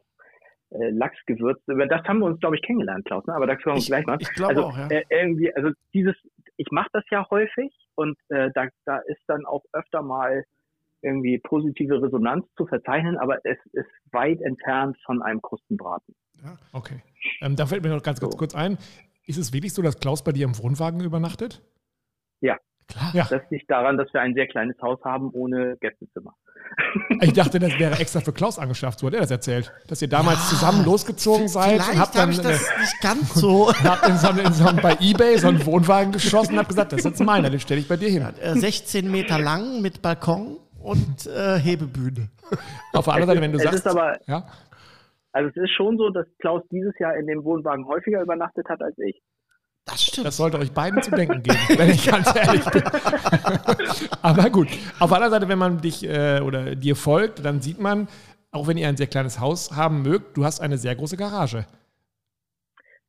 [0.72, 1.60] äh, Lachsgewürz.
[1.66, 3.26] Das haben wir uns, glaube ich, kennengelernt, Klaus.
[3.28, 3.36] Ne?
[3.36, 4.18] Aber da können wir ich, gleich mal.
[4.20, 4.88] Ich glaube also, auch, ja.
[4.88, 6.16] Äh, irgendwie, also dieses,
[6.56, 10.44] ich mache das ja häufig und äh, da, da ist dann auch öfter mal
[11.02, 16.16] irgendwie positive Resonanz zu verzeichnen, aber es ist weit entfernt von einem Krustenbraten.
[16.44, 17.02] Ja, okay.
[17.42, 18.38] Ähm, da fällt mir noch ganz, ganz so.
[18.38, 18.78] kurz ein.
[19.26, 21.62] Ist es wirklich so, dass Klaus bei dir im Wohnwagen übernachtet?
[22.40, 22.58] Ja.
[22.88, 23.12] Klar.
[23.14, 23.28] Ja.
[23.30, 26.36] Das liegt daran, dass wir ein sehr kleines Haus haben ohne Gästezimmer.
[27.22, 29.00] Ich dachte, das wäre extra für Klaus angeschafft.
[29.00, 29.72] So hat er das erzählt.
[29.88, 32.30] Dass ihr damals ja, zusammen losgezogen seid und habt dann.
[32.30, 33.74] Ich das äh, nicht ganz so.
[33.74, 37.00] habt in so, in so, bei Ebay so einen Wohnwagen geschossen und habt gesagt, das
[37.00, 38.26] ist jetzt meiner, den stelle ich bei dir hin.
[38.42, 42.30] 16 äh, Meter lang mit Balkon und äh, Hebebühne.
[42.94, 43.80] Auf der anderen Seite, wenn du es sagst.
[43.80, 44.48] Ist aber, ja?
[45.32, 48.82] Also es ist schon so, dass Klaus dieses Jahr in dem Wohnwagen häufiger übernachtet hat
[48.82, 49.22] als ich.
[49.88, 50.28] Das stimmt.
[50.28, 52.84] Das sollte euch beiden zu denken geben, wenn ich ganz ehrlich bin.
[54.22, 54.68] Aber gut.
[55.00, 58.08] Auf der anderen Seite, wenn man dich äh, oder dir folgt, dann sieht man,
[58.52, 61.66] auch wenn ihr ein sehr kleines Haus haben mögt, du hast eine sehr große Garage.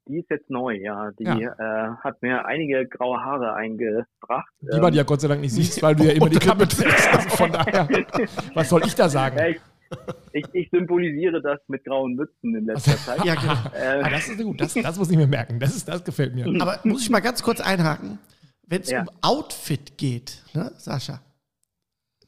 [0.06, 1.10] Die ist jetzt neu, ja.
[1.18, 1.34] Die ja.
[1.36, 4.48] Äh, hat mir einige graue Haare eingebracht.
[4.60, 6.66] Die man ähm, ja Gott sei Dank nicht siehst, weil du ja immer die Kappe
[6.66, 7.12] trägst.
[7.12, 7.88] Also von daher,
[8.54, 9.36] was soll ich da sagen?
[9.36, 9.60] Ja, ich,
[10.32, 13.24] ich, ich, symbolisiere das mit grauen Mützen in letzter Zeit.
[13.24, 13.52] ja, genau.
[13.74, 14.60] Äh, ah, das ist gut.
[14.60, 15.58] Das, das muss ich mir merken.
[15.60, 16.46] Das, ist, das gefällt mir.
[16.60, 18.18] Aber muss ich mal ganz kurz einhaken?
[18.66, 19.02] Wenn es ja.
[19.02, 21.22] um Outfit geht, ne, Sascha,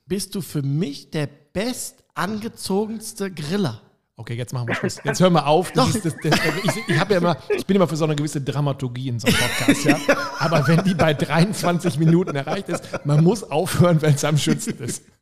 [0.06, 3.82] bist du für mich der best angezogenste Griller.
[4.20, 5.00] Okay, jetzt machen wir Schluss.
[5.04, 5.72] Jetzt hören wir auf.
[5.72, 8.42] Das ist, das, das, ich, ich, ja immer, ich bin immer für so eine gewisse
[8.42, 9.96] Dramaturgie in so einem Podcast, ja.
[10.38, 14.85] Aber wenn die bei 23 Minuten erreicht ist, man muss aufhören, wenn es am schönsten
[14.85, 15.06] ist.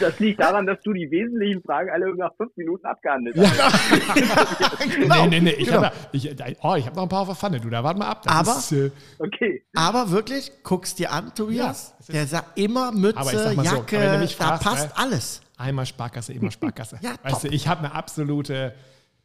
[0.00, 3.56] Das liegt daran, dass du die wesentlichen Fragen alle nach fünf Minuten abgehandelt hast.
[3.56, 4.96] Ja.
[4.96, 5.26] genau.
[5.26, 5.50] Nee, nee, nee.
[5.50, 5.84] Ich genau.
[5.84, 5.94] habe
[6.60, 7.70] oh, hab noch ein paar auf der Pfanne, du.
[7.70, 8.22] Da warten wir ab.
[8.24, 9.64] Das aber, ist, äh, okay.
[9.74, 11.94] aber wirklich, guck's dir an, Tobias.
[12.08, 15.40] Ja, der sagt immer Mütze, Jacke, so, fragst, da passt äh, alles.
[15.58, 16.98] Einmal Sparkasse, immer Sparkasse.
[17.02, 17.42] ja, weißt top.
[17.42, 18.74] du, ich habe eine absolute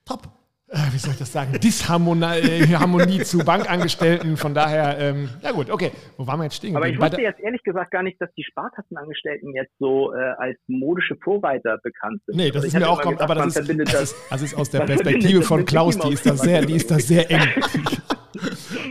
[0.03, 0.29] Top.
[0.73, 1.53] Äh, wie soll ich das sagen?
[1.59, 4.37] Disharmonie äh, zu Bankangestellten.
[4.37, 5.91] Von daher, ähm, ja gut, okay.
[6.17, 6.75] Wo waren wir jetzt stehen?
[6.75, 10.57] Aber ich wusste jetzt ehrlich gesagt gar nicht, dass die Sparkassenangestellten jetzt so äh, als
[10.65, 12.37] modische Vorreiter bekannt sind.
[12.37, 14.71] Nee, das also ist mir auch, gedacht, aber das ist, das, ist, das ist aus
[14.71, 17.47] der Perspektive von Klaus, die ist da sehr, die ist da sehr eng.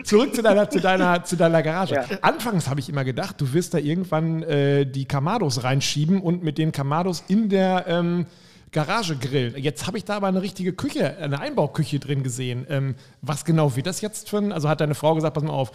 [0.04, 1.96] Zurück zu deiner, zu deiner, zu deiner Garage.
[1.96, 2.04] Ja.
[2.22, 6.58] Anfangs habe ich immer gedacht, du wirst da irgendwann äh, die Kamados reinschieben und mit
[6.58, 8.26] den Kamados in der ähm,
[8.72, 9.54] Garage grillen.
[9.56, 12.66] Jetzt habe ich da aber eine richtige Küche, eine Einbauküche drin gesehen.
[12.68, 14.50] Ähm, was genau wird das jetzt für ein?
[14.50, 15.72] Also hat deine Frau gesagt, pass mal auf,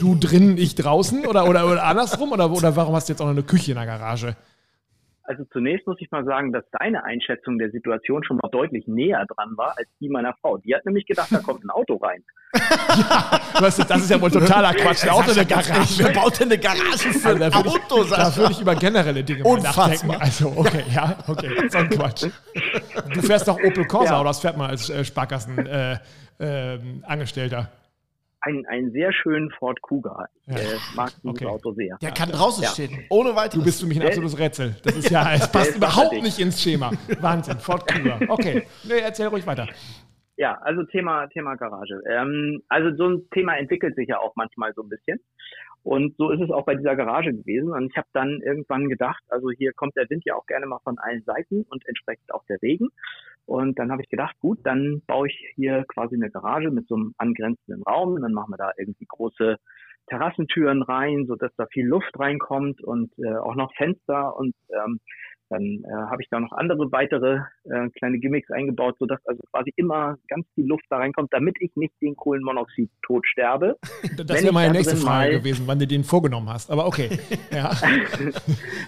[0.00, 2.32] du drin, ich draußen oder, oder, oder andersrum?
[2.32, 4.36] Oder, oder warum hast du jetzt auch noch eine Küche in der Garage?
[5.30, 9.24] Also zunächst muss ich mal sagen, dass deine Einschätzung der Situation schon mal deutlich näher
[9.32, 10.58] dran war als die meiner Frau.
[10.58, 12.24] Die hat nämlich gedacht, da kommt ein Auto rein.
[12.54, 15.04] ja, weißt du, das ist ja wohl totaler Quatsch.
[15.04, 16.02] Ein Auto in der Garage.
[16.02, 18.02] Wer baut denn eine Garage für also, ein Auto?
[18.02, 20.16] Ich, da würde ich über generelle Dinge nachdenken.
[20.18, 22.26] Also, okay, ja, okay, so ein Quatsch.
[23.14, 24.20] Du fährst doch Opel Corsa ja.
[24.20, 26.00] oder das fährt man als äh, Sparkassenangestellter?
[26.40, 27.66] Äh, äh,
[28.40, 30.26] einen, einen sehr schönen Ford Kuga.
[30.46, 30.58] Ich ja.
[30.58, 31.46] äh, mag dieses okay.
[31.46, 31.98] Auto sehr.
[32.00, 32.70] Der kann draußen ja.
[32.70, 33.54] stehen, ohne weiteres.
[33.54, 34.76] Du bist für mich ein absolutes Rätsel.
[34.82, 36.90] Das ist ja, es passt überhaupt nicht ins Schema.
[37.20, 38.18] Wahnsinn, Ford Kuga.
[38.28, 39.68] Okay, nee, erzähl ruhig weiter.
[40.36, 42.00] Ja, also Thema, Thema Garage.
[42.08, 45.20] Ähm, also so ein Thema entwickelt sich ja auch manchmal so ein bisschen.
[45.82, 47.72] Und so ist es auch bei dieser Garage gewesen.
[47.72, 50.78] Und ich habe dann irgendwann gedacht, also hier kommt der Wind ja auch gerne mal
[50.84, 52.88] von allen Seiten und entsprechend auch der Regen.
[53.50, 56.94] Und dann habe ich gedacht, gut, dann baue ich hier quasi eine Garage mit so
[56.94, 58.14] einem angrenzenden Raum.
[58.14, 59.56] Und dann machen wir da irgendwie große
[60.06, 65.00] Terrassentüren rein, so dass da viel Luft reinkommt und äh, auch noch Fenster und ähm,
[65.48, 69.72] dann äh, habe ich da noch andere weitere äh, kleine Gimmicks eingebaut, sodass also quasi
[69.74, 73.76] immer ganz viel Luft da reinkommt, damit ich nicht den Kohlenmonoxid tot sterbe.
[74.26, 76.70] Das wäre meine nächste Frage gewesen, wann du den vorgenommen hast.
[76.70, 77.18] Aber okay.
[77.50, 77.72] ja.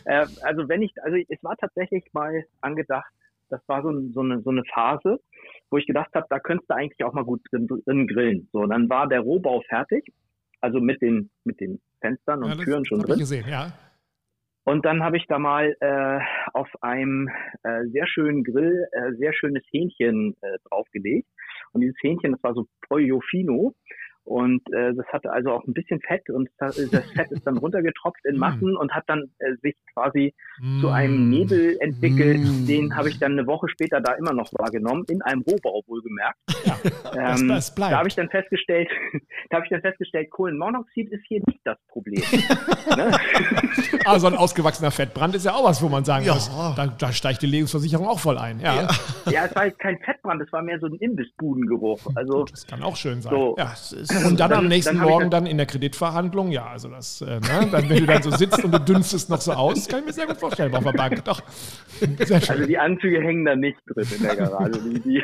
[0.04, 3.10] äh, also wenn ich, also es war tatsächlich mal angedacht,
[3.52, 5.18] das war so, so, eine, so eine Phase,
[5.70, 8.48] wo ich gedacht habe, da könntest du eigentlich auch mal gut drin, drin grillen.
[8.52, 10.12] So, dann war der Rohbau fertig,
[10.60, 13.18] also mit den, mit den Fenstern und ja, Türen schon drin.
[13.18, 13.72] Gesehen, ja.
[14.64, 16.20] Und dann habe ich da mal äh,
[16.52, 17.28] auf einem
[17.64, 21.28] äh, sehr schönen Grill äh, sehr schönes Hähnchen äh, draufgelegt.
[21.72, 23.74] Und dieses Hähnchen, das war so Pollo Fino.
[24.24, 28.24] Und äh, das hatte also auch ein bisschen Fett und das, Fett ist dann runtergetropft
[28.24, 28.38] in mm.
[28.38, 30.80] Massen und hat dann äh, sich quasi mm.
[30.80, 32.40] zu einem Nebel entwickelt.
[32.40, 32.66] Mm.
[32.66, 36.38] Den habe ich dann eine Woche später da immer noch wahrgenommen, in einem Rohbau wohlgemerkt.
[36.64, 36.78] Ja,
[37.34, 38.88] ähm, das, das da habe ich dann festgestellt,
[39.50, 42.22] da habe ich dann festgestellt, Kohlenmonoxid ist hier nicht das Problem.
[42.96, 43.10] ne?
[44.04, 46.34] Also ein ausgewachsener Fettbrand ist ja auch was, wo man sagen ja.
[46.34, 48.60] muss, da, da, steigt die Lebensversicherung auch voll ein.
[48.60, 48.88] Ja, ja.
[49.30, 52.00] ja es war kein Fettbrand, es war mehr so ein Imbissbudengeruch.
[52.14, 53.32] Also, das kann auch schön sein.
[53.32, 56.50] So, ja, es ist und dann, dann am nächsten dann Morgen dann in der Kreditverhandlung,
[56.50, 57.40] ja, also das, äh, ne,
[57.72, 60.12] dann, wenn du dann so sitzt und du dünstest noch so aus, kann ich mir
[60.12, 61.24] sehr gut vorstellen auf der Bank.
[61.24, 61.40] Doch.
[62.52, 64.72] Also die Anzüge hängen da nicht drin in der Garage.
[64.72, 65.22] Die, die,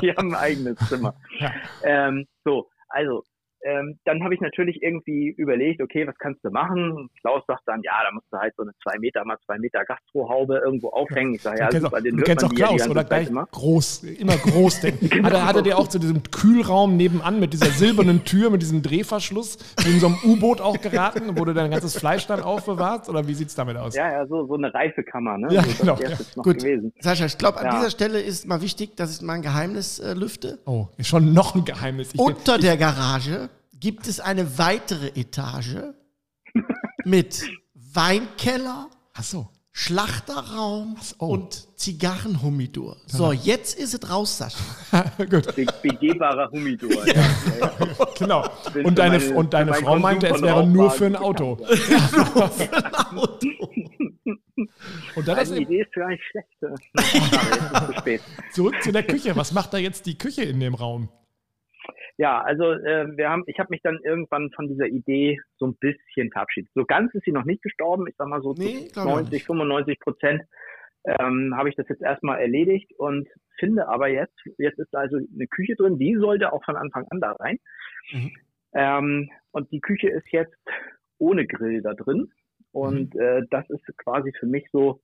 [0.00, 1.14] die haben ein eigenes Zimmer.
[1.38, 1.52] Ja.
[1.82, 3.24] Ähm, so, also
[3.66, 7.10] ähm, dann habe ich natürlich irgendwie überlegt, okay, was kannst du machen?
[7.20, 9.84] Klaus sagt dann, ja, da musst du halt so eine zwei Meter mal zwei Meter
[9.84, 11.34] Gastrohaube irgendwo aufhängen.
[11.34, 13.46] Ich sage, ja, du super, den du kennst auch Klaus, oder gleich immer.
[13.46, 15.08] groß, immer groß denken.
[15.08, 15.26] genau.
[15.26, 18.62] hat, er, hat er dir auch zu diesem Kühlraum nebenan mit dieser silbernen Tür, mit
[18.62, 23.08] diesem Drehverschluss, in so einem U-Boot auch geraten, wo du dein ganzes Fleisch dann aufbewahrst?
[23.08, 23.96] Oder wie sieht es damit aus?
[23.96, 25.48] Ja, ja, so, so eine Reifekammer, ne?
[25.50, 25.98] Ja, so, genau.
[25.98, 26.16] Ja.
[26.36, 26.58] Gut.
[26.58, 26.92] Gewesen.
[27.00, 27.76] Sascha, ich glaube, an ja.
[27.76, 30.60] dieser Stelle ist mal wichtig, dass ich mal ein Geheimnis äh, lüfte.
[30.66, 32.14] Oh, ist schon noch ein Geheimnis.
[32.14, 35.76] Ich Unter bin, der Garage gibt es eine weitere Etage
[37.04, 39.48] mit Weinkeller, so.
[39.78, 41.26] Schlachterraum oh.
[41.26, 42.96] und Zigarrenhumidor.
[43.06, 45.04] So, jetzt ist es raus, Sascha.
[45.18, 45.54] Gut.
[45.82, 47.06] Begehbarer Humidor.
[47.06, 47.14] ja,
[47.60, 47.72] ja.
[48.16, 48.48] genau.
[48.84, 51.58] Und deine, meine, und deine Frau meinte, es wäre nur für ein Auto.
[51.90, 53.48] Ja, für ein Auto.
[55.14, 56.48] Und dann die Idee ist gar nicht schlecht.
[58.52, 59.36] Zurück zu der Küche.
[59.36, 61.10] Was macht da jetzt die Küche in dem Raum?
[62.18, 65.76] Ja, also äh, wir haben, ich habe mich dann irgendwann von dieser Idee so ein
[65.76, 66.70] bisschen verabschiedet.
[66.74, 68.06] So ganz ist sie noch nicht gestorben.
[68.06, 70.42] Ich sag mal so nee, 90, 95 Prozent
[71.04, 75.46] ähm, habe ich das jetzt erstmal erledigt und finde aber jetzt, jetzt ist also eine
[75.46, 77.58] Küche drin, die sollte auch von Anfang an da rein.
[78.12, 78.30] Mhm.
[78.72, 80.56] Ähm, und die Küche ist jetzt
[81.18, 82.32] ohne Grill da drin.
[82.72, 83.20] Und mhm.
[83.20, 85.00] äh, das ist quasi für mich so,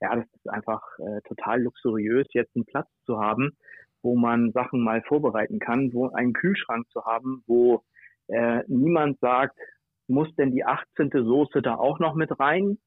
[0.00, 3.56] ja, das ist einfach äh, total luxuriös, jetzt einen Platz zu haben,
[4.02, 7.82] wo man Sachen mal vorbereiten kann, wo einen Kühlschrank zu haben, wo
[8.28, 9.58] äh, niemand sagt,
[10.08, 11.10] muss denn die 18.
[11.12, 12.78] Soße da auch noch mit rein?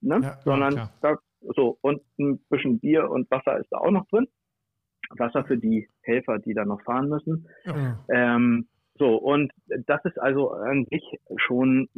[0.00, 0.20] Ne?
[0.22, 1.18] Ja, Sondern ja, da,
[1.54, 4.26] so, und ein bisschen Bier und Wasser ist da auch noch drin.
[5.10, 7.48] Wasser für die Helfer, die da noch fahren müssen.
[7.64, 7.98] Ja.
[8.08, 8.68] Ähm,
[8.98, 9.52] so, und
[9.86, 11.02] das ist also an sich
[11.36, 11.88] schon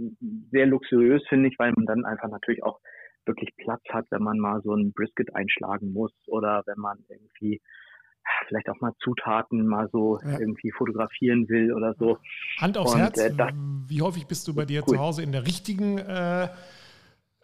[0.50, 2.80] sehr luxuriös, finde ich, weil man dann einfach natürlich auch
[3.26, 7.60] wirklich Platz hat, wenn man mal so ein Brisket einschlagen muss oder wenn man irgendwie
[8.48, 10.38] vielleicht auch mal Zutaten mal so ja.
[10.38, 12.18] irgendwie fotografieren will oder so.
[12.58, 13.32] Hand aufs und, Herz, äh,
[13.88, 14.94] wie häufig bist du bei dir cool.
[14.94, 16.48] zu Hause in der richtigen äh,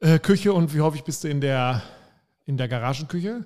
[0.01, 1.83] äh, Küche und wie häufig bist du in der,
[2.47, 3.45] in der Garagenküche?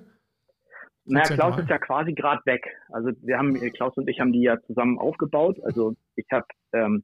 [1.07, 2.65] Naja, Klaus ist ja quasi gerade weg.
[2.89, 5.57] Also wir haben, Klaus und ich haben die ja zusammen aufgebaut.
[5.63, 7.03] Also ich habe ähm,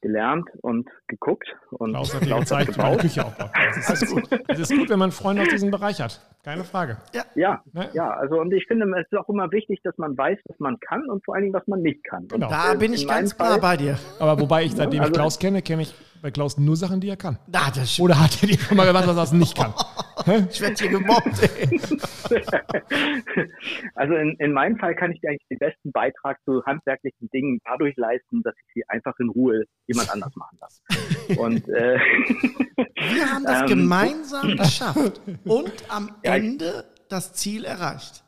[0.00, 1.48] gelernt und geguckt.
[1.70, 3.50] Und Klaus hat dir gezeigt, wie man Küche aufbaut.
[3.54, 4.28] Das ist, gut.
[4.46, 6.20] das ist gut, wenn man Freunde aus diesem Bereich hat.
[6.44, 6.96] Keine Frage.
[7.14, 7.88] Ja, ja, ne?
[7.92, 10.80] ja, also und ich finde, es ist auch immer wichtig, dass man weiß, was man
[10.80, 12.26] kann und vor allen Dingen, was man nicht kann.
[12.26, 12.46] Genau.
[12.46, 13.96] Und, da äh, bin ich ganz klar bei dir.
[14.18, 17.08] Aber wobei ich, seitdem also, ich Klaus kenne, kenne ich bei Klaus nur Sachen, die
[17.08, 17.38] er kann.
[17.46, 17.60] Na,
[18.00, 19.74] Oder hat er dir schon mal gesagt, was er nicht kann?
[20.50, 21.42] ich werde hier gemobbt.
[21.42, 21.80] Ey.
[23.94, 27.60] also in, in meinem Fall kann ich dir eigentlich den besten Beitrag zu handwerklichen Dingen
[27.64, 30.82] dadurch leisten, dass ich sie einfach in Ruhe jemand anders machen lasse.
[31.40, 31.98] Und äh,
[32.76, 38.24] wir haben das ähm, gemeinsam geschafft und am ja, Ende das Ziel erreicht.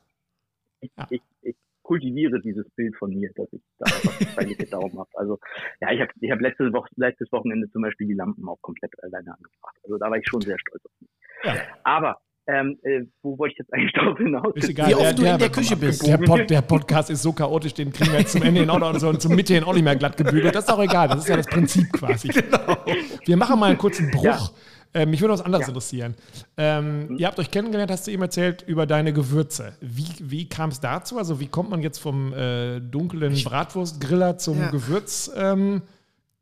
[0.81, 5.11] Ich, ich, ich kultiviere dieses Bild von mir, dass ich da einfach Daumen habe.
[5.15, 5.39] Also
[5.81, 8.93] ja, ich habe ich hab letztes, Woche, letztes Wochenende zum Beispiel die Lampen auch komplett
[9.03, 9.77] alleine angebracht.
[9.85, 11.11] Also da war ich schon sehr stolz auf mich.
[11.45, 11.63] Ja.
[11.85, 14.53] Aber Ähm, äh, wo wollte ich jetzt eigentlich drauf hinaus?
[14.55, 16.07] Ist egal, Wie oft der, du in der Küche bist.
[16.07, 18.79] Der, Pod, der, Podcast ist so chaotisch, den kriegen wir jetzt zum Ende hin auch
[18.79, 20.55] noch, so, zum Mitte hin auch nicht mehr glatt gebügelt.
[20.55, 22.29] Das ist auch egal, das ist ja das Prinzip quasi.
[22.35, 22.85] Genau.
[23.25, 24.25] Wir machen mal einen kurzen Bruch.
[24.25, 24.51] Ja.
[24.95, 25.69] Ähm, mich würde was anderes ja.
[25.69, 26.15] interessieren.
[26.57, 27.19] Ähm, mhm.
[27.19, 29.75] Ihr habt euch kennengelernt, hast du eben erzählt, über deine Gewürze.
[29.81, 31.19] Wie, wie kam es dazu?
[31.19, 34.71] Also wie kommt man jetzt vom äh, dunklen Bratwurstgriller zum ja.
[34.71, 35.31] Gewürz?
[35.35, 35.83] Ähm,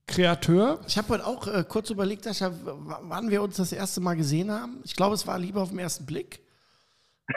[0.06, 0.80] Kreateur.
[0.86, 2.52] Ich habe heute auch äh, kurz überlegt, Sascha,
[3.02, 4.80] wann wir uns das erste Mal gesehen haben.
[4.84, 6.41] Ich glaube, es war lieber auf den ersten Blick.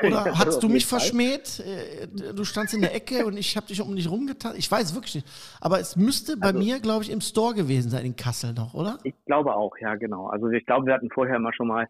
[0.02, 1.60] Oder ja, hast du mich verschmäht?
[1.60, 4.56] Äh, du standst in der Ecke und ich habe dich um dich rumgetan.
[4.58, 5.28] Ich weiß wirklich nicht.
[5.62, 8.74] Aber es müsste bei also, mir, glaube ich, im Store gewesen sein, in Kassel noch,
[8.74, 8.98] oder?
[9.04, 10.28] Ich glaube auch, ja, genau.
[10.28, 11.88] Also ich glaube, wir hatten vorher immer schon mal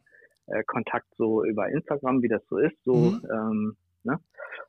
[0.47, 2.75] äh, Kontakt so über Instagram, wie das so ist.
[2.83, 3.21] So, mhm.
[3.31, 4.19] ähm, ne?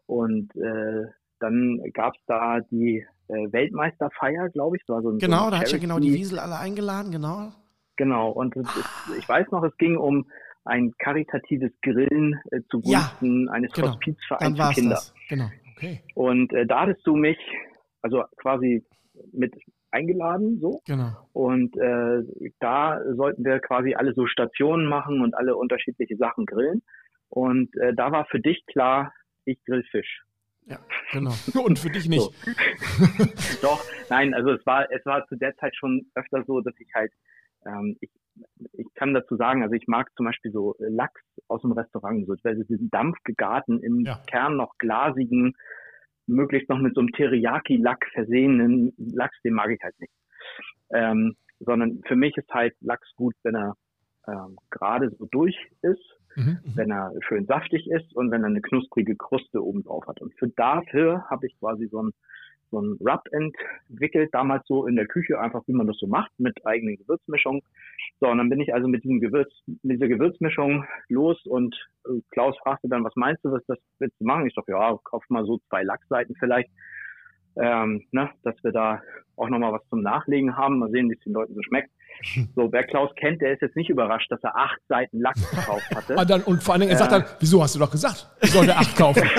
[0.07, 1.07] Und äh,
[1.41, 4.83] dann gab es da die äh, Weltmeisterfeier, glaube ich.
[4.87, 7.53] So, also genau, so da hat ja genau die Wiesel alle eingeladen, genau.
[7.97, 8.63] Genau, und ah.
[9.19, 10.27] ich weiß noch, es ging um
[10.67, 13.89] ein karitatives Grillen äh, zugunsten ja, eines genau.
[13.89, 14.95] Hospizvereins für Kinder.
[14.97, 15.15] Das.
[15.29, 16.01] Genau, okay.
[16.15, 17.39] Und äh, da hattest du mich
[18.03, 18.85] also quasi
[19.33, 19.55] mit
[19.91, 20.83] eingeladen, so.
[20.87, 21.13] Genau.
[21.33, 22.23] Und äh,
[22.61, 26.83] da sollten wir quasi alle so Stationen machen und alle unterschiedliche Sachen grillen.
[27.29, 29.13] Und äh, da war für dich klar,
[29.45, 30.23] ich grill Fisch.
[30.67, 30.79] Ja,
[31.13, 31.33] genau.
[31.65, 32.21] Und für dich nicht.
[32.21, 32.33] So.
[33.63, 36.89] Doch, nein, also es war, es war zu der Zeit schon öfter so, dass ich
[36.95, 37.13] halt,
[37.67, 38.11] ähm, ich,
[38.73, 42.35] ich kann dazu sagen, also ich mag zum Beispiel so Lachs aus dem Restaurant, so
[42.43, 44.21] also diesen dampfgegarten, im ja.
[44.27, 45.55] Kern noch glasigen,
[46.27, 50.13] möglichst noch mit so einem Teriyaki-Lack versehenen Lachs, den mag ich halt nicht.
[50.91, 53.75] Ähm, sondern für mich ist halt Lachs gut, wenn er
[54.29, 56.59] ähm, gerade so durch ist Mhm.
[56.75, 60.21] wenn er schön saftig ist und wenn er eine knusprige Kruste oben drauf hat.
[60.21, 62.13] Und für dafür habe ich quasi so ein
[62.71, 66.31] so ein Rub entwickelt, damals so in der Küche, einfach wie man das so macht,
[66.39, 67.63] mit eigenen Gewürzmischungen.
[68.21, 71.75] So, und dann bin ich also mit diesem Gewürz, mit dieser Gewürzmischung los und
[72.07, 74.47] äh, Klaus fragte dann, was meinst du, was das willst du machen?
[74.47, 76.71] Ich dachte, ja, kauf mal so zwei Lachsseiten vielleicht,
[77.57, 79.03] ähm, ne, dass wir da
[79.37, 81.91] auch nochmal was zum Nachlegen haben, mal sehen, wie es den Leuten so schmeckt.
[82.55, 85.95] So, wer Klaus kennt, der ist jetzt nicht überrascht, dass er acht Seiten Lachs gekauft
[85.95, 86.19] hatte.
[86.19, 88.51] Ah, dann, und vor allen Dingen, er sagt dann, wieso hast du doch gesagt, ich
[88.51, 89.23] sollte acht kaufen?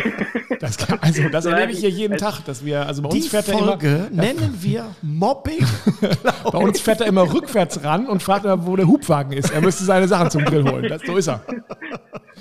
[0.59, 3.45] Das, kann, also, das erlebe ich hier jeden Tag, dass wir, also bei uns fährt
[3.45, 4.23] Folge er immer.
[4.23, 5.63] nennen wir Mobbing.
[6.51, 9.51] bei uns fährt er immer rückwärts ran und fragt, wo der Hubwagen ist.
[9.51, 10.87] Er müsste seine Sachen zum Grill holen.
[10.89, 11.43] Das, so ist er.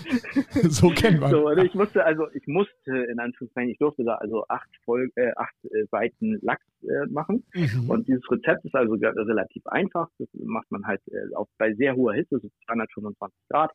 [0.71, 1.29] so kennen wir.
[1.29, 5.33] So, ich musste, also ich musste in Anführungszeichen, ich durfte da also acht, Folge, äh,
[5.37, 7.45] acht äh, Seiten Lachs äh, machen.
[7.55, 7.91] Mhm.
[7.91, 10.09] Und dieses Rezept ist also relativ einfach.
[10.19, 13.73] Das macht man halt äh, auch bei sehr hoher Hitze, so 225 Grad.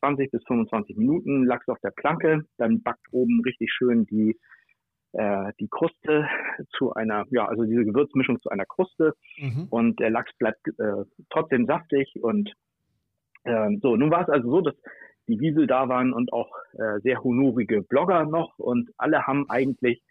[0.00, 4.36] 20 äh, bis 25 Minuten Lachs auf der Planke, dann backt oben richtig schön die
[5.12, 6.26] äh, die Kruste
[6.76, 9.66] zu einer, ja, also diese Gewürzmischung zu einer Kruste mhm.
[9.70, 12.52] und der Lachs bleibt äh, trotzdem saftig und
[13.44, 13.96] äh, so.
[13.96, 14.74] Nun war es also so, dass
[15.28, 20.02] die Wiesel da waren und auch äh, sehr honorige Blogger noch und alle haben eigentlich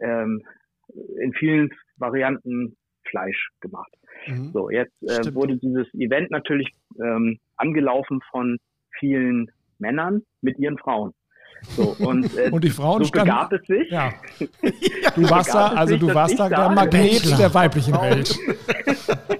[0.00, 0.42] ähm,
[1.20, 2.76] in vielen Varianten
[3.08, 3.92] Fleisch gemacht.
[4.26, 4.50] Mhm.
[4.52, 6.68] So, jetzt äh, wurde dieses Event natürlich
[7.00, 8.58] ähm, angelaufen von
[8.98, 11.12] vielen Männern mit ihren Frauen.
[11.76, 13.90] So, und, äh, und die Frauen so standen, begab es sich.
[13.90, 14.10] Ja.
[15.14, 18.36] Du warst da, also du warst da der Magnet der weiblichen Welt.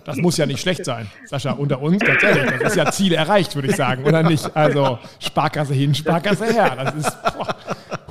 [0.04, 3.14] Das muss ja nicht schlecht sein, Sascha, unter uns, ganz ehrlich, das ist ja Ziel
[3.14, 4.54] erreicht, würde ich sagen, oder nicht?
[4.54, 7.56] Also Sparkasse hin, Sparkasse her, das ist boah,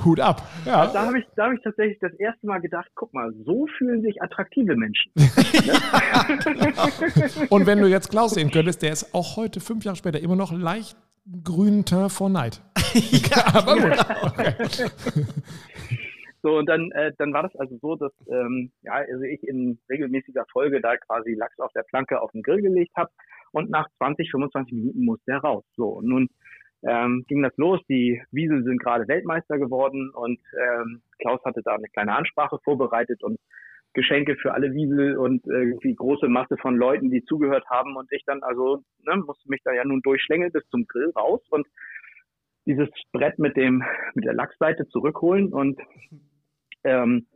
[0.04, 0.42] Hut ab.
[0.66, 0.88] Ja.
[0.88, 4.22] Da habe ich, hab ich tatsächlich das erste Mal gedacht, guck mal, so fühlen sich
[4.22, 5.10] attraktive Menschen.
[7.48, 10.36] Und wenn du jetzt Klaus sehen könntest, der ist auch heute, fünf Jahre später, immer
[10.36, 10.96] noch leicht
[11.42, 12.62] grünen Teint vor Neid.
[12.94, 13.98] ja, aber gut.
[14.22, 15.26] Okay.
[16.44, 19.78] So, und dann, äh, dann war das also so, dass ähm, ja, also ich in
[19.88, 23.10] regelmäßiger Folge da quasi Lachs auf der Planke auf den Grill gelegt habe
[23.52, 25.64] und nach 20, 25 Minuten musste er raus.
[25.74, 26.28] So, und nun
[26.82, 27.80] ähm, ging das los.
[27.88, 33.22] Die Wiesel sind gerade Weltmeister geworden und ähm, Klaus hatte da eine kleine Ansprache vorbereitet
[33.22, 33.38] und
[33.94, 37.96] Geschenke für alle Wiesel und irgendwie große Masse von Leuten, die zugehört haben.
[37.96, 41.40] Und ich dann also ne, musste mich da ja nun durchschlängeln bis zum Grill raus
[41.50, 41.66] und
[42.66, 43.82] dieses Brett mit dem
[44.14, 45.80] mit der Lachsseite zurückholen und
[46.82, 47.26] ähm,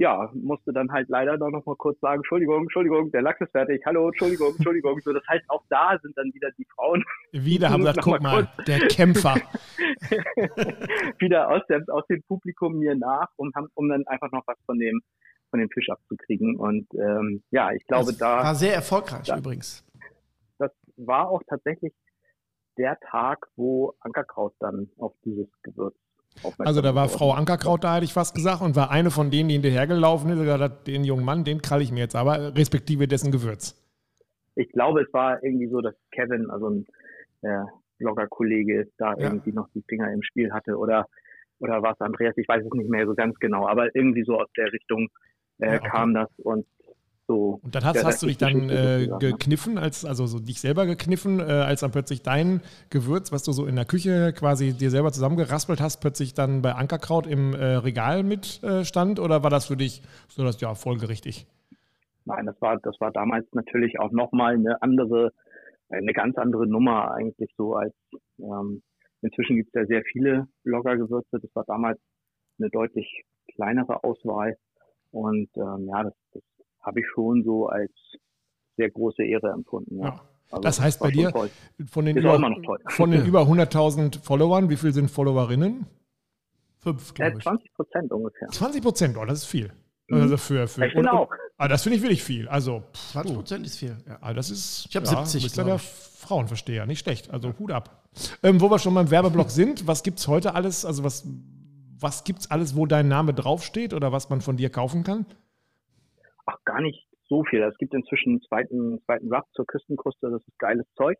[0.00, 3.50] ja, musste dann halt leider doch noch mal kurz sagen, Entschuldigung, Entschuldigung, der Lachs ist
[3.50, 4.98] fertig, hallo, Entschuldigung, Entschuldigung.
[5.04, 7.04] So, das heißt, auch da sind dann wieder die Frauen.
[7.32, 9.34] Wieder haben gesagt, guck mal, der Kämpfer.
[11.18, 14.78] wieder aus, der, aus dem Publikum mir nach, um, um dann einfach noch was von
[14.78, 15.02] dem,
[15.50, 16.56] von dem Fisch abzukriegen.
[16.56, 18.44] Und ähm, ja, ich glaube, das da.
[18.44, 19.84] War sehr erfolgreich da, übrigens.
[20.58, 21.92] Das war auch tatsächlich
[22.78, 25.94] der Tag, wo Ankerkraut dann auf dieses Gewürz
[26.58, 29.48] also da war Frau Ankerkraut da, hätte ich fast gesagt, und war eine von denen,
[29.48, 33.08] die hinterhergelaufen ist, gesagt hat, den jungen Mann, den kralle ich mir jetzt aber, respektive
[33.08, 33.76] dessen Gewürz.
[34.54, 36.86] Ich glaube, es war irgendwie so, dass Kevin, also ein,
[37.42, 37.64] äh,
[37.98, 39.24] Blogger-Kollege da ja.
[39.24, 41.06] irgendwie noch die Finger im Spiel hatte oder
[41.58, 44.40] oder war es Andreas, ich weiß es nicht mehr so ganz genau, aber irgendwie so
[44.40, 45.08] aus der Richtung
[45.60, 45.88] äh, ja, okay.
[45.88, 46.66] kam das und
[47.26, 47.60] so.
[47.62, 51.38] Und dann hast, hast du dich dann äh, gekniffen, als, also so dich selber gekniffen,
[51.38, 55.12] äh, als dann plötzlich dein Gewürz, was du so in der Küche quasi dir selber
[55.12, 58.82] zusammengeraspelt hast, plötzlich dann bei Ankerkraut im äh, Regal mit äh,
[59.20, 61.46] oder war das für dich so das ja folgerichtig?
[62.24, 65.32] Nein, das war, das war damals natürlich auch nochmal eine andere,
[65.88, 67.94] eine ganz andere Nummer eigentlich so als
[68.38, 68.82] ähm,
[69.22, 71.38] inzwischen gibt es ja sehr viele Blogger-Gewürze.
[71.40, 71.98] Das war damals
[72.58, 74.56] eine deutlich kleinere Auswahl.
[75.10, 76.42] Und ähm, ja, das, das
[76.80, 77.92] habe ich schon so als
[78.76, 79.98] sehr große Ehre empfunden.
[79.98, 80.04] Ja.
[80.04, 80.20] ja.
[80.50, 81.32] Also das heißt bei dir,
[81.86, 82.40] von den, über,
[82.88, 85.86] von den über 100.000 Followern, wie viel sind Followerinnen?
[86.78, 87.44] Fünf, glaube ich.
[87.44, 88.48] 20 Prozent ungefähr.
[88.48, 89.70] 20 Prozent, oh, das ist viel.
[90.08, 90.22] Mhm.
[90.22, 91.30] Also für, für, ich finde auch.
[91.56, 92.48] Ah, das finde ich wirklich viel.
[92.48, 92.82] Also,
[93.12, 93.96] 20 Prozent ist viel.
[94.08, 94.18] Ja.
[94.20, 95.42] Ah, das ist, ich habe ja, 70.
[95.44, 97.30] Bist ja der Frauenversteher, nicht schlecht.
[97.30, 98.08] Also Hut ab.
[98.42, 100.84] Ähm, wo wir schon beim Werbeblock sind, was gibt es heute alles?
[100.84, 101.26] Also was,
[102.00, 105.26] was gibt es alles, wo dein Name draufsteht oder was man von dir kaufen kann?
[106.46, 107.62] Ach, gar nicht so viel.
[107.62, 111.16] Es gibt inzwischen einen zweiten, zweiten Rap zur Küstenkruste, das ist geiles Zeug.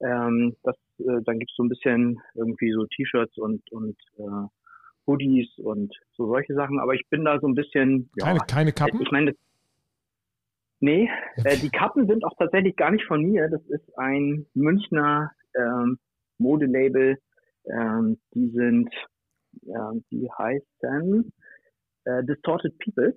[0.00, 4.46] Ähm, das, äh, dann gibt es so ein bisschen irgendwie so T-Shirts und, und äh,
[5.06, 6.78] Hoodies und so solche Sachen.
[6.78, 8.10] Aber ich bin da so ein bisschen.
[8.16, 9.02] Ja, keine, keine Kappen?
[9.02, 9.34] Ich meine,
[10.80, 11.10] nee,
[11.44, 13.48] äh, die Kappen sind auch tatsächlich gar nicht von mir.
[13.48, 15.98] Das ist ein Münchner ähm,
[16.38, 17.18] Modelabel.
[17.64, 18.90] Ähm, die sind,
[19.68, 21.32] ja, die heißen
[22.04, 23.14] äh, Distorted People.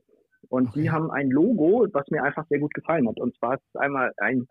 [0.49, 0.81] Und okay.
[0.81, 3.19] die haben ein Logo, was mir einfach sehr gut gefallen hat.
[3.19, 4.47] Und zwar ist es einmal ein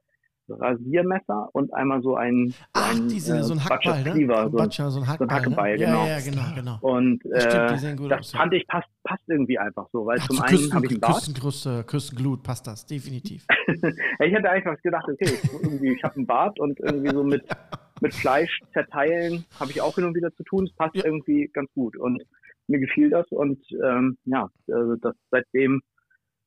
[0.48, 4.26] Rasiermesser und einmal so ein, Ach, ein, diese, äh, so ein Hackball, ne?
[4.26, 5.78] So, Butcher, so ein Hackball, so ein Hackeball ne?
[5.78, 6.06] genau.
[6.06, 6.78] Ja, ja, genau, genau.
[6.80, 10.74] Und äh, Stimmt, das fand ich passt, passt irgendwie einfach so, weil Ach, zum einen
[10.74, 11.14] habe ich einen Bart.
[11.14, 13.46] Küstengruste, Küstenglut passt das, definitiv.
[13.68, 17.44] ich hätte einfach gedacht, okay, irgendwie, ich habe einen Bart und irgendwie so mit,
[18.00, 20.66] mit Fleisch zerteilen habe ich auch hin und wieder zu tun.
[20.66, 21.04] Es passt ja.
[21.04, 22.22] irgendwie ganz gut und
[22.66, 25.82] mir gefiel das und ähm, ja, also das seitdem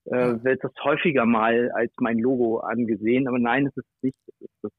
[0.05, 3.27] äh, wird das häufiger mal als mein Logo angesehen.
[3.27, 4.17] Aber nein, es ist nicht.
[4.27, 4.71] Es ist das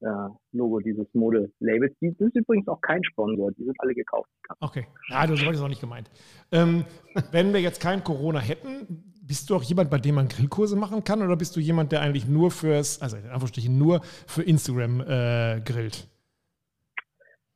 [0.00, 1.94] äh, Logo dieses Mode-Labels.
[2.00, 4.28] Die sind übrigens auch kein Sponsor, die sind alle gekauft.
[4.60, 6.10] Okay, ja, du es auch nicht gemeint.
[6.50, 6.84] Ähm,
[7.30, 11.04] wenn wir jetzt kein Corona hätten, bist du auch jemand, bei dem man Grillkurse machen
[11.04, 15.00] kann oder bist du jemand, der eigentlich nur fürs, also in Anführungsstrichen nur für Instagram
[15.00, 16.08] äh, grillt?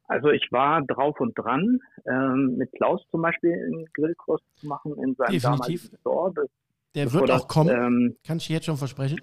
[0.09, 4.93] Also ich war drauf und dran, ähm, mit Klaus zum Beispiel einen Grillkurs zu machen
[5.03, 5.43] in seinem Definitiv.
[5.43, 6.33] damaligen Store.
[6.35, 6.47] Das
[6.95, 7.71] der wird auch kommen.
[7.71, 9.21] Ähm, Kann ich jetzt schon versprechen?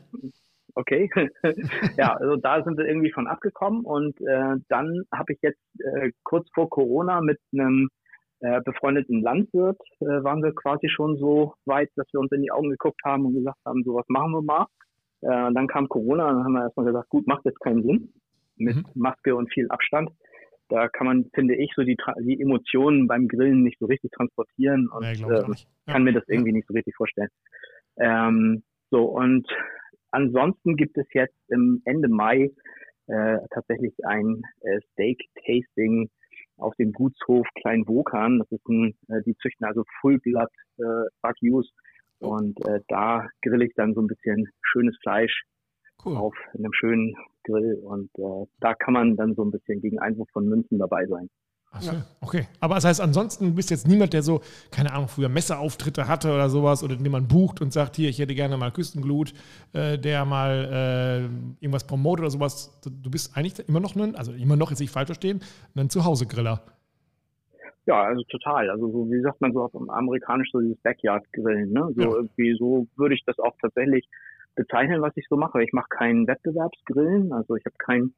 [0.75, 1.09] Okay.
[1.97, 6.11] ja, also da sind wir irgendwie von abgekommen und äh, dann habe ich jetzt äh,
[6.23, 7.89] kurz vor Corona mit einem
[8.39, 12.51] äh, befreundeten Landwirt äh, waren wir quasi schon so weit, dass wir uns in die
[12.51, 14.67] Augen geguckt haben und gesagt haben, so was machen wir mal.
[15.21, 18.13] Äh, dann kam Corona, dann haben wir erstmal gesagt, gut, macht jetzt keinen Sinn
[18.57, 18.85] mit mhm.
[18.95, 20.11] Maske und viel Abstand.
[20.69, 24.89] Da kann man, finde ich, so die, die Emotionen beim Grillen nicht so richtig transportieren
[24.89, 25.93] und nee, äh, ja.
[25.93, 26.55] kann mir das irgendwie ja.
[26.55, 27.29] nicht so richtig vorstellen.
[27.97, 29.47] Ähm, so, und
[30.11, 32.51] ansonsten gibt es jetzt im Ende Mai
[33.07, 36.09] äh, tatsächlich ein äh, Steak-Tasting
[36.57, 38.39] auf dem Gutshof Klein Wokan.
[38.39, 40.83] Das ist ein, äh, die züchten also Fullblood äh,
[41.21, 41.69] Wagyus
[42.19, 45.43] und äh, da grill ich dann so ein bisschen schönes Fleisch
[46.05, 46.17] cool.
[46.17, 50.29] auf einem schönen Grill und äh, da kann man dann so ein bisschen gegen Einwurf
[50.31, 51.29] von Münzen dabei sein.
[51.73, 52.05] Achso, ja.
[52.21, 52.47] okay.
[52.59, 56.47] Aber das heißt, ansonsten bist jetzt niemand, der so, keine Ahnung, früher Messerauftritte hatte oder
[56.49, 59.33] sowas oder den man bucht und sagt, hier, ich hätte gerne mal Küstenglut,
[59.73, 62.79] äh, der mal äh, irgendwas promotet oder sowas.
[62.83, 65.41] Du bist eigentlich immer noch ein, also immer noch, jetzt nicht falsch verstehen,
[65.75, 66.61] ein Zuhause-Griller.
[67.85, 68.69] Ja, also total.
[68.69, 71.89] Also so, wie sagt man so auf amerikanisch so dieses Backyard-Grillen, ne?
[71.95, 72.15] So ja.
[72.15, 74.07] irgendwie, so würde ich das auch tatsächlich
[74.55, 75.63] bezeichnen, was ich so mache.
[75.63, 78.13] Ich mache keinen Wettbewerbsgrillen, also ich habe kein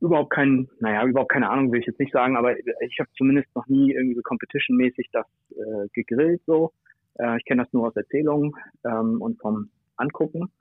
[0.00, 3.48] überhaupt kein, naja, überhaupt keine Ahnung will ich jetzt nicht sagen, aber ich habe zumindest
[3.54, 6.72] noch nie irgendwie so competition-mäßig das äh, gegrillt so.
[7.14, 8.52] Äh, ich kenne das nur aus Erzählungen
[8.84, 10.52] ähm, und vom Angucken.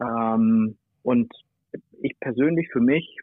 [0.00, 1.32] Ähm, und
[2.02, 3.18] ich persönlich für mich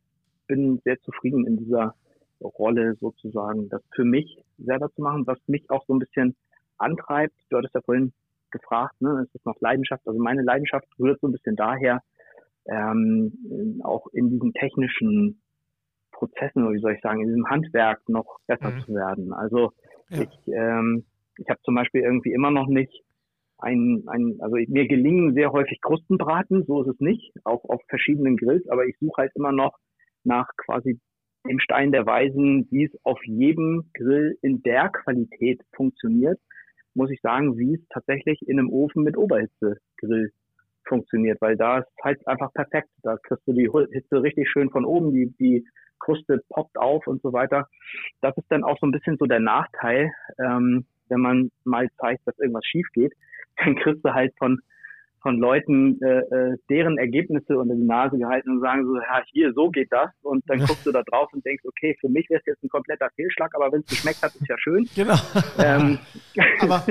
[0.47, 1.95] bin sehr zufrieden in dieser
[2.41, 6.35] Rolle sozusagen, das für mich selber zu machen, was mich auch so ein bisschen
[6.77, 7.35] antreibt.
[7.49, 8.13] Du hattest ja vorhin
[8.51, 10.07] gefragt, ne, ist das noch Leidenschaft?
[10.07, 12.01] Also meine Leidenschaft rührt so ein bisschen daher,
[12.65, 15.41] ähm, auch in diesen technischen
[16.11, 18.81] Prozessen, oder wie soll ich sagen, in diesem Handwerk noch besser mhm.
[18.81, 19.33] zu werden.
[19.33, 19.71] Also
[20.09, 20.21] ja.
[20.21, 21.05] ich, ähm,
[21.37, 23.03] ich habe zum Beispiel irgendwie immer noch nicht
[23.57, 28.37] ein, ein, also mir gelingen sehr häufig Krustenbraten, so ist es nicht, auch auf verschiedenen
[28.37, 29.77] Grills, aber ich suche halt immer noch
[30.23, 30.99] nach quasi
[31.47, 36.39] dem Stein der Weisen, wie es auf jedem Grill in der Qualität funktioniert,
[36.93, 40.31] muss ich sagen, wie es tatsächlich in einem Ofen mit Oberhitze-Grill
[40.85, 42.89] funktioniert, weil da ist halt einfach perfekt.
[43.03, 45.65] Da kriegst du die Hitze richtig schön von oben, die, die
[45.99, 47.67] Kruste poppt auf und so weiter.
[48.21, 52.25] Das ist dann auch so ein bisschen so der Nachteil, ähm, wenn man mal zeigt,
[52.25, 53.13] dass irgendwas schief geht,
[53.57, 54.59] dann kriegst du halt von
[55.21, 59.53] von Leuten äh, äh, deren Ergebnisse unter die Nase gehalten und sagen so, ja, hier,
[59.53, 60.09] so geht das.
[60.23, 62.69] Und dann guckst du da drauf und denkst, okay, für mich wäre es jetzt ein
[62.69, 64.87] kompletter Fehlschlag, aber wenn es geschmeckt hat, ist ja schön.
[64.95, 65.15] Genau.
[65.57, 65.97] Ähm.
[66.59, 66.83] aber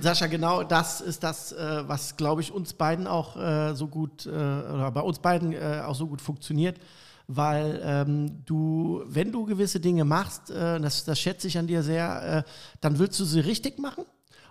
[0.00, 4.26] Sascha, genau das ist das, äh, was, glaube ich, uns beiden auch äh, so gut,
[4.26, 6.80] äh, oder bei uns beiden äh, auch so gut funktioniert
[7.26, 11.82] weil ähm, du, wenn du gewisse Dinge machst, äh, das, das schätze ich an dir
[11.82, 12.50] sehr, äh,
[12.82, 14.04] dann willst du sie richtig machen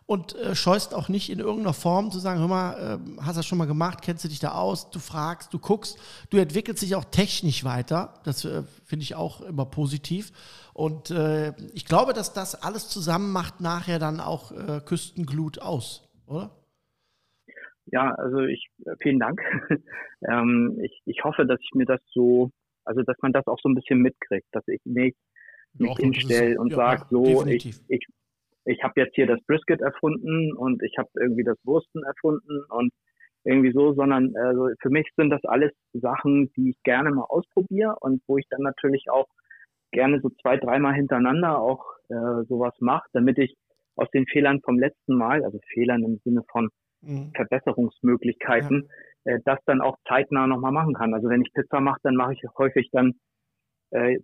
[0.05, 3.39] und äh, scheust auch nicht in irgendeiner Form zu sagen, hör mal, äh, hast du
[3.39, 5.97] das schon mal gemacht, kennst du dich da aus, du fragst, du guckst,
[6.29, 10.31] du entwickelst dich auch technisch weiter, das äh, finde ich auch immer positiv
[10.73, 16.09] und äh, ich glaube, dass das alles zusammen macht nachher dann auch äh, Küstenglut aus,
[16.27, 16.51] oder?
[17.85, 19.41] Ja, also ich, äh, vielen Dank.
[20.27, 22.49] ähm, ich, ich hoffe, dass ich mir das so,
[22.85, 25.17] also dass man das auch so ein bisschen mitkriegt, dass ich nicht
[25.75, 28.07] mich hinstelle und ja, sage, so, ich, ich,
[28.65, 32.91] ich habe jetzt hier das Brisket erfunden und ich habe irgendwie das Wursten erfunden und
[33.43, 37.95] irgendwie so, sondern also für mich sind das alles Sachen, die ich gerne mal ausprobiere
[37.99, 39.27] und wo ich dann natürlich auch
[39.91, 43.55] gerne so zwei, dreimal hintereinander auch äh, sowas mache, damit ich
[43.95, 46.69] aus den Fehlern vom letzten Mal, also Fehlern im Sinne von
[47.01, 47.31] mhm.
[47.35, 48.89] Verbesserungsmöglichkeiten,
[49.25, 49.33] ja.
[49.33, 51.13] äh, das dann auch zeitnah nochmal machen kann.
[51.13, 53.13] Also wenn ich Pizza mache, dann mache ich häufig dann
[53.93, 54.19] äh,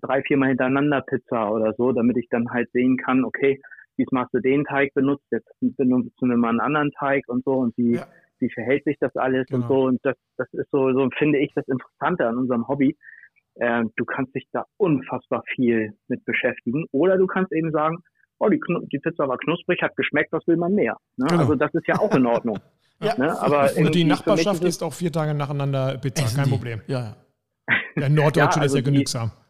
[0.00, 3.60] drei, viermal hintereinander Pizza oder so, damit ich dann halt sehen kann, okay,
[3.98, 7.52] diesmal hast du den Teig benutzt, jetzt benutzen wir mal einen anderen Teig und so
[7.52, 8.06] und wie, ja.
[8.38, 9.62] wie verhält sich das alles genau.
[9.62, 9.82] und so.
[9.84, 12.96] Und das, das ist so, so finde ich das Interessante an unserem Hobby.
[13.56, 16.86] Äh, du kannst dich da unfassbar viel mit beschäftigen.
[16.92, 17.98] Oder du kannst eben sagen,
[18.38, 20.96] oh, die, die Pizza war knusprig, hat geschmeckt, was will man mehr?
[21.16, 21.26] Ne?
[21.28, 21.40] Genau.
[21.40, 22.58] Also das ist ja auch in Ordnung.
[23.02, 23.14] ja.
[23.18, 23.38] Ne?
[23.40, 26.80] Aber und die Nachbarschaft isst auch vier Tage nacheinander Pizza, kein Problem.
[26.86, 27.16] Ja,
[27.96, 29.30] Der Norddeutsche ja, also ist ja also genügsam.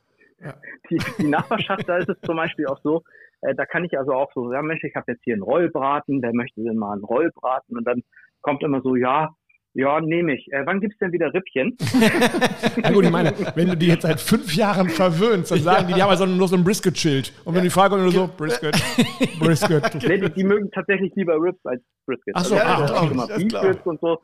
[0.91, 3.05] Die, die, die, Nachbarschaft, da ist es zum Beispiel auch so,
[3.43, 6.21] äh, da kann ich also auch so, ja Mensch, ich habe jetzt hier einen Rollbraten,
[6.21, 7.77] wer möchte denn mal einen Rollbraten?
[7.79, 8.03] Und dann
[8.41, 9.35] kommt immer so, ja,
[9.75, 10.53] ja, nehme ich.
[10.53, 11.77] Äh, wann gibt's denn wieder Rippchen?
[12.83, 15.87] ja gut, ich meine, wenn du die jetzt seit fünf Jahren verwöhnst, dann sagen ja.
[15.89, 17.33] die, die haben also nur so ein Brisket-Schild.
[17.45, 18.75] Und wenn die Frage nur so, Brisket,
[19.39, 19.95] Brisket.
[20.07, 22.35] Nee, die, die, mögen tatsächlich lieber Ribs als Brisket.
[22.37, 24.21] Ach so, also, ja, ah, auch schon mal und so.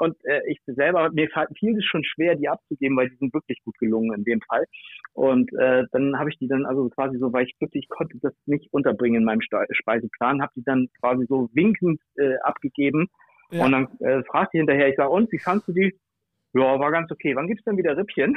[0.00, 1.28] Und äh, ich selber, mir
[1.58, 4.64] fiel es schon schwer, die abzugeben, weil die sind wirklich gut gelungen in dem Fall.
[5.12, 8.32] Und äh, dann habe ich die dann also quasi so, weil ich wirklich konnte das
[8.46, 13.08] nicht unterbringen in meinem Speiseplan, habe die dann quasi so winkend äh, abgegeben.
[13.50, 13.64] Ja.
[13.64, 15.94] Und dann äh, fragte ich hinterher, ich sage, und wie fandst du die?
[16.52, 17.36] Ja, war ganz okay.
[17.36, 18.36] Wann gibt's denn wieder Rippchen?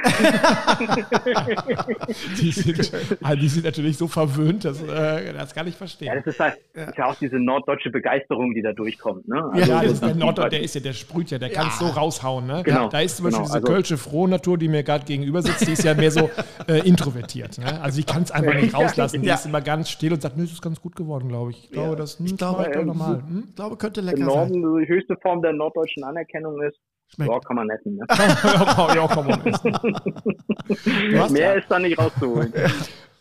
[2.40, 6.08] die, sind, also die sind natürlich so verwöhnt, dass äh, das kann ich verstehen.
[6.08, 6.84] Ja, das ist halt ja.
[6.84, 9.28] Ist ja auch diese norddeutsche Begeisterung, die da durchkommt.
[9.28, 9.42] Ne?
[9.52, 11.54] Also, ja, das der Norddeutsche, der ist ja, der sprüht ja, der ja.
[11.54, 12.46] kann es so raushauen.
[12.46, 12.62] Ne?
[12.64, 12.88] Genau.
[12.88, 13.52] Da ist zum Beispiel genau.
[13.52, 16.30] diese also, kölsche Frohnatur, die mir gerade gegenüber sitzt, die ist ja mehr so
[16.68, 17.58] äh, introvertiert.
[17.58, 17.80] Ne?
[17.80, 19.22] Also die kann es einfach nicht rauslassen.
[19.22, 21.64] Die ist immer ganz still und sagt, nö, das ist ganz gut geworden, glaube ich.
[21.64, 23.22] Ich glaube, das hm, ich glaube, ähm, normal.
[23.26, 23.44] Hm?
[23.48, 24.78] Ich glaube, könnte lecker Norden, sein.
[24.80, 26.78] Die höchste Form der norddeutschen Anerkennung ist
[27.12, 27.30] Schmeckt.
[27.30, 27.96] Ja, kann man essen.
[27.96, 28.06] Ne?
[28.08, 31.32] ja, kann man essen.
[31.32, 31.52] Mehr ja.
[31.52, 32.52] ist da nicht rauszuholen.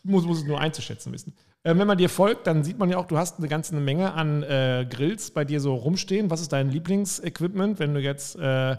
[0.03, 1.33] muss, muss es nur einzuschätzen wissen.
[1.63, 4.13] Äh, wenn man dir folgt, dann sieht man ja auch, du hast eine ganze Menge
[4.13, 6.29] an äh, Grills bei dir so rumstehen.
[6.29, 8.77] Was ist dein Lieblingsequipment, wenn du jetzt, äh,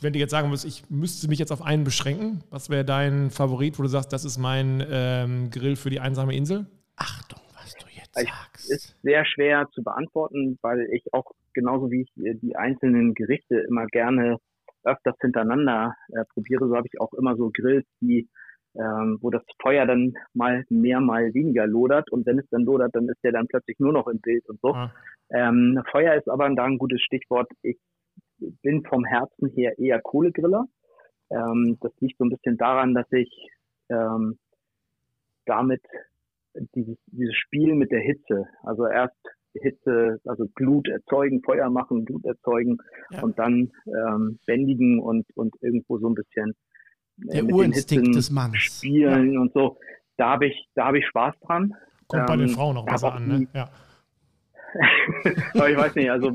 [0.00, 2.42] wenn du jetzt sagen würdest, ich müsste mich jetzt auf einen beschränken?
[2.50, 6.34] Was wäre dein Favorit, wo du sagst, das ist mein ähm, Grill für die einsame
[6.34, 6.66] Insel?
[6.96, 8.70] Achtung, was du jetzt sagst.
[8.70, 13.86] Ist sehr schwer zu beantworten, weil ich auch genauso wie ich die einzelnen Gerichte immer
[13.86, 14.36] gerne
[14.84, 18.28] öfters hintereinander äh, probiere, so habe ich auch immer so Grills, die
[18.74, 22.94] ähm, wo das Feuer dann mal mehr, mal weniger lodert und wenn es dann lodert,
[22.94, 24.72] dann ist der dann plötzlich nur noch im Bild und so.
[24.72, 24.92] Ah.
[25.30, 27.50] Ähm, Feuer ist aber da ein gutes Stichwort.
[27.62, 27.78] Ich
[28.62, 30.66] bin vom Herzen her eher Kohlegriller.
[31.30, 33.30] Ähm, das liegt so ein bisschen daran, dass ich
[33.88, 34.38] ähm,
[35.46, 35.82] damit
[36.74, 39.16] dieses, dieses Spiel mit der Hitze, also erst
[39.60, 42.78] Hitze, also Glut erzeugen, Feuer machen, Glut erzeugen
[43.10, 43.22] ja.
[43.22, 46.54] und dann ähm, bändigen und, und irgendwo so ein bisschen
[47.28, 49.40] äh, der Urinstinkt des Mannes spielen ja.
[49.40, 49.78] und so.
[50.16, 51.74] Da habe ich, da habe ich Spaß dran.
[52.08, 53.48] Kommt ähm, bei den ähm, Frauen auch besser an, ne?
[53.54, 53.70] Ja.
[55.54, 56.32] Aber ich weiß nicht, also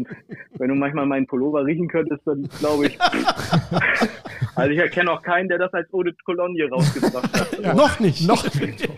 [0.58, 3.00] wenn du manchmal meinen Pullover riechen könntest, dann glaube ich.
[4.56, 7.44] also ich erkenne auch keinen, der das als Eau de Cologne rausgebracht hat.
[7.64, 8.90] Ja, noch nicht, noch nicht.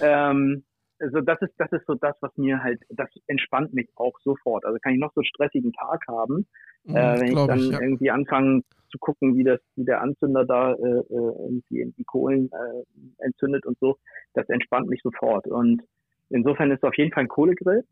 [0.00, 0.62] ähm,
[0.98, 4.64] also das ist, das ist so das, was mir halt, das entspannt mich auch sofort.
[4.64, 6.46] Also kann ich noch so einen stressigen Tag haben,
[6.84, 7.80] mhm, äh, wenn ich dann ich, ja.
[7.80, 12.50] irgendwie anfange zu gucken, wie das, wie der Anzünder da äh, äh irgendwie die Kohlen
[12.52, 13.98] äh, entzündet und so,
[14.34, 15.46] das entspannt mich sofort.
[15.46, 15.82] Und
[16.30, 17.84] insofern ist es auf jeden Fall ein Kohlegrill.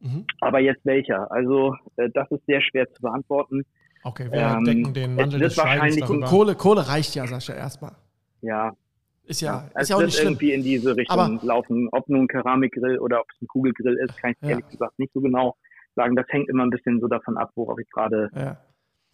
[0.00, 0.26] Mhm.
[0.40, 1.30] Aber jetzt welcher?
[1.30, 3.64] Also äh, das ist sehr schwer zu beantworten.
[4.04, 7.92] Okay, wir ähm, decken den Wandel des wahrscheinlich Kohle, Kohle reicht ja, Sascha, erstmal.
[8.40, 8.72] Ja.
[9.24, 10.32] Ist ja, ja ist ja auch nicht schlimm.
[10.32, 11.88] irgendwie in diese Richtung Aber, laufen.
[11.92, 14.50] Ob nun ein Keramikgrill oder ob es ein Kugelgrill ist, kann ich ja.
[14.50, 15.56] ehrlich gesagt nicht so genau
[15.94, 16.16] sagen.
[16.16, 18.58] Das hängt immer ein bisschen so davon ab, worauf ich gerade ja.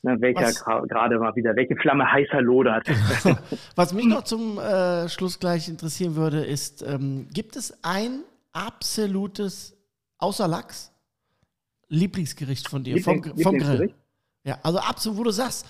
[0.03, 0.53] Ne, welcher
[0.87, 2.87] gerade mal wieder, welche Flamme heißer lodert.
[3.75, 9.77] Was mich noch zum äh, Schluss gleich interessieren würde, ist, ähm, gibt es ein absolutes,
[10.19, 10.93] außer Lachs,
[11.89, 13.93] Lieblingsgericht von dir, Lieblings, vom, vom Grill?
[14.45, 15.67] Ja, also absolut, wo du sagst,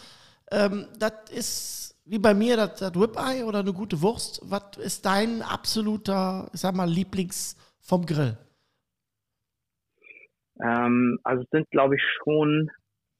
[0.51, 4.41] ähm, das ist wie bei mir das, das Ribeye oder eine gute Wurst.
[4.45, 8.37] Was ist dein absoluter, ich sag mal, Lieblings vom Grill?
[10.63, 12.71] Ähm, also es sind, glaube ich, schon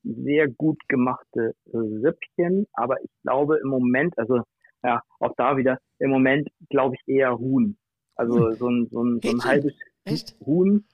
[0.03, 4.43] sehr gut gemachte Rippchen, aber ich glaube im Moment, also
[4.83, 7.77] ja, auch da wieder, im Moment glaube ich eher Huhn.
[8.15, 9.75] Also so ein, so ein, so ein halbes
[10.05, 10.35] Echt?
[10.41, 10.85] Huhn,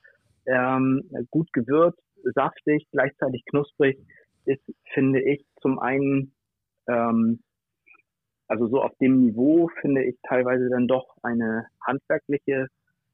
[0.47, 2.03] ähm, gut gewürzt,
[2.35, 3.99] saftig, gleichzeitig knusprig,
[4.45, 6.35] ist, finde ich, zum einen,
[6.89, 7.41] ähm,
[8.47, 12.69] also so auf dem Niveau finde ich teilweise dann doch eine handwerkliche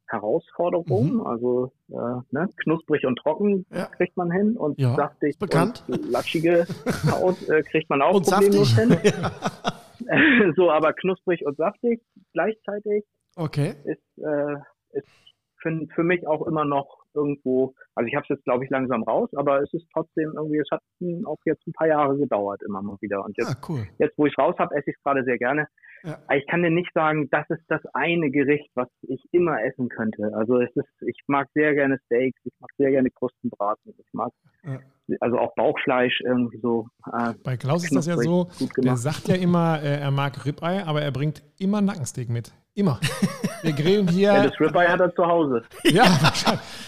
[0.06, 1.14] Herausforderung.
[1.14, 1.26] Mhm.
[1.26, 3.86] Also äh, ne, knusprig und trocken ja.
[3.86, 4.94] kriegt man hin und ja.
[4.94, 5.84] saftig bekannt.
[5.88, 6.66] und latschige
[7.10, 8.96] Haut äh, kriegt man auch und problemlos hin.
[10.56, 12.02] so, aber knusprig und saftig
[12.32, 13.04] gleichzeitig
[13.36, 13.74] okay.
[13.84, 14.56] ist, äh,
[14.92, 15.08] ist
[15.56, 19.02] für, für mich auch immer noch irgendwo, also ich habe es jetzt glaube ich langsam
[19.02, 20.82] raus, aber es ist trotzdem irgendwie, es hat
[21.24, 23.24] auch jetzt ein paar Jahre gedauert immer mal wieder.
[23.24, 23.86] Und jetzt, ah, cool.
[23.98, 25.66] jetzt wo ich raus habe, esse ich es gerade sehr gerne.
[26.02, 26.18] Ja.
[26.34, 30.32] Ich kann dir nicht sagen, das ist das eine Gericht, was ich immer essen könnte.
[30.34, 34.32] Also es ist, ich mag sehr gerne Steaks, ich mag sehr gerne Krustenbraten, ich mag
[34.64, 34.78] ja.
[35.20, 36.88] also auch Bauchfleisch irgendwie so.
[37.12, 38.48] Äh, Bei Klaus ist das ja so,
[38.78, 42.52] der sagt ja immer, äh, er mag Ribeye, aber er bringt immer Nackensteak mit.
[42.74, 43.00] Immer.
[43.62, 44.32] Wir grillen hier.
[44.32, 45.62] Das Ribeye hat er zu Hause.
[45.84, 46.04] Ja,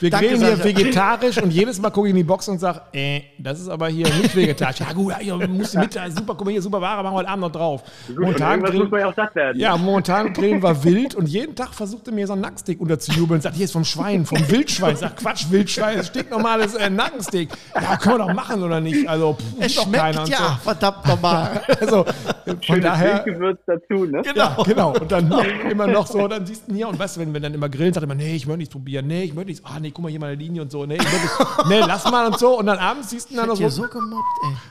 [0.00, 2.82] wir Danke, grillen hier vegetarisch und jedes Mal gucke ich in die Box und sage,
[2.92, 4.78] äh, das ist aber hier nicht vegetarisch.
[4.80, 7.42] Ja, gut, ja, musst mit, super, guck mal hier, super Ware, machen wir heute Abend
[7.42, 7.82] noch drauf.
[8.16, 9.58] momentan grillen, muss man ja auch satt werden.
[9.58, 13.40] Ja, momentan grillen wir wild und jeden Tag versucht er mir so ein Nackensteak unterzujubeln.
[13.40, 14.96] Sagt, hier ist vom Schwein, vom Wildschwein.
[14.96, 17.50] Sagt, Quatsch, Wildschwein, das steht normales äh, Nackensteak.
[17.74, 19.08] Ja, können wir doch machen oder nicht?
[19.08, 20.70] Also, pff, es schmeckt keiner ja, so.
[20.70, 21.60] verdammt nochmal.
[21.80, 23.18] also, von Schönes daher.
[23.24, 24.22] Gewürz dazu, ne?
[24.22, 24.34] Genau.
[24.34, 24.94] Ja, genau.
[24.94, 25.30] Und dann
[25.72, 27.92] immer noch so, dann siehst du hier und weißt du, wenn wir dann immer grillen,
[27.92, 30.10] sagt immer, nee, ich möchte nicht probieren, nee, ich möchte nicht, ah, nee, guck mal
[30.10, 32.58] hier meine Linie und so, nee, ich nicht, nee, lass mal und so.
[32.58, 33.68] Und dann abends siehst du dann noch so.
[33.68, 34.24] so gemobbt,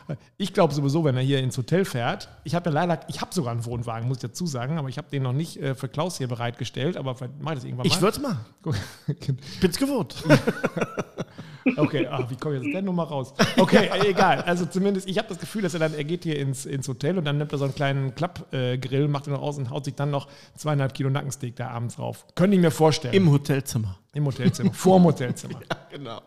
[0.07, 0.16] ey.
[0.38, 3.34] Ich glaube sowieso, wenn er hier ins Hotel fährt, ich habe ja leider, ich habe
[3.34, 5.88] sogar einen Wohnwagen, muss ich dazu sagen, aber ich habe den noch nicht äh, für
[5.88, 7.91] Klaus hier bereitgestellt, aber vielleicht mache ich das irgendwann mal.
[7.95, 8.45] Ich würde es machen.
[9.07, 10.16] ich bin's gewohnt.
[11.78, 13.34] Okay, ach, wie komme ich jetzt denn nochmal raus?
[13.57, 14.41] Okay, egal.
[14.41, 17.18] Also zumindest, ich habe das Gefühl, dass er dann, er geht hier ins, ins Hotel
[17.18, 19.86] und dann nimmt er so einen kleinen Klappgrill, äh, macht ihn noch aus und haut
[19.86, 22.25] sich dann noch zweieinhalb Kilo Nackensteak da abends drauf.
[22.35, 23.13] Könnte ich mir vorstellen.
[23.13, 23.97] Im Hotelzimmer.
[24.13, 25.59] Im Hotelzimmer, vorm Hotelzimmer.
[25.69, 26.21] ja, genau.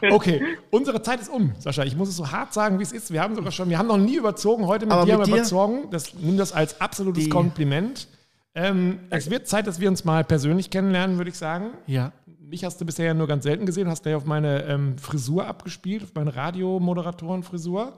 [0.10, 1.84] okay, unsere Zeit ist um, Sascha.
[1.84, 3.12] Ich muss es so hart sagen, wie es ist.
[3.12, 4.66] Wir haben sogar schon, wir haben noch nie überzogen.
[4.66, 5.90] Heute mit Aber dir haben wir überzogen.
[5.90, 8.08] Das, nimm das als absolutes Kompliment.
[8.54, 11.70] Ähm, es wird Zeit, dass wir uns mal persönlich kennenlernen, würde ich sagen.
[11.86, 12.12] Ja.
[12.40, 15.46] Mich hast du bisher ja nur ganz selten gesehen, hast ja auf meine ähm, Frisur
[15.46, 17.94] abgespielt, auf meine Radiomoderatoren-Frisur.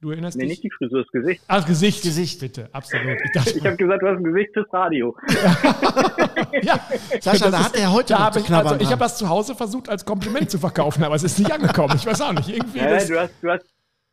[0.00, 0.48] Du erinnerst nee, dich?
[0.48, 1.42] Nee, nicht die Frisur, das Gesicht.
[1.48, 2.02] Ah, das Gesicht.
[2.02, 3.18] Gesicht, bitte, absolut.
[3.34, 5.16] Ich, ich habe gesagt, du hast ein Gesicht fürs Radio.
[6.62, 6.78] ja,
[7.20, 10.04] Sascha, da hat er heute da ich, also, ich habe das zu Hause versucht, als
[10.04, 11.96] Kompliment zu verkaufen, aber es ist nicht angekommen.
[11.96, 12.48] Ich weiß auch nicht.
[12.48, 13.64] Irgendwie ja, du, hast, du, hast,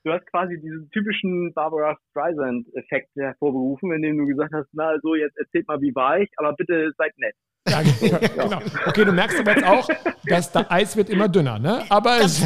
[0.06, 5.38] du hast quasi diesen typischen Barbara Streisand-Effekt hervorgerufen, indem du gesagt hast, na so, jetzt
[5.38, 7.36] erzählt mal, wie war ich, aber bitte seid nett.
[7.68, 8.60] Ja, genau.
[8.86, 9.88] Okay, du merkst aber jetzt auch,
[10.28, 11.84] dass das Eis wird immer dünner, ne?
[11.90, 12.40] Aber es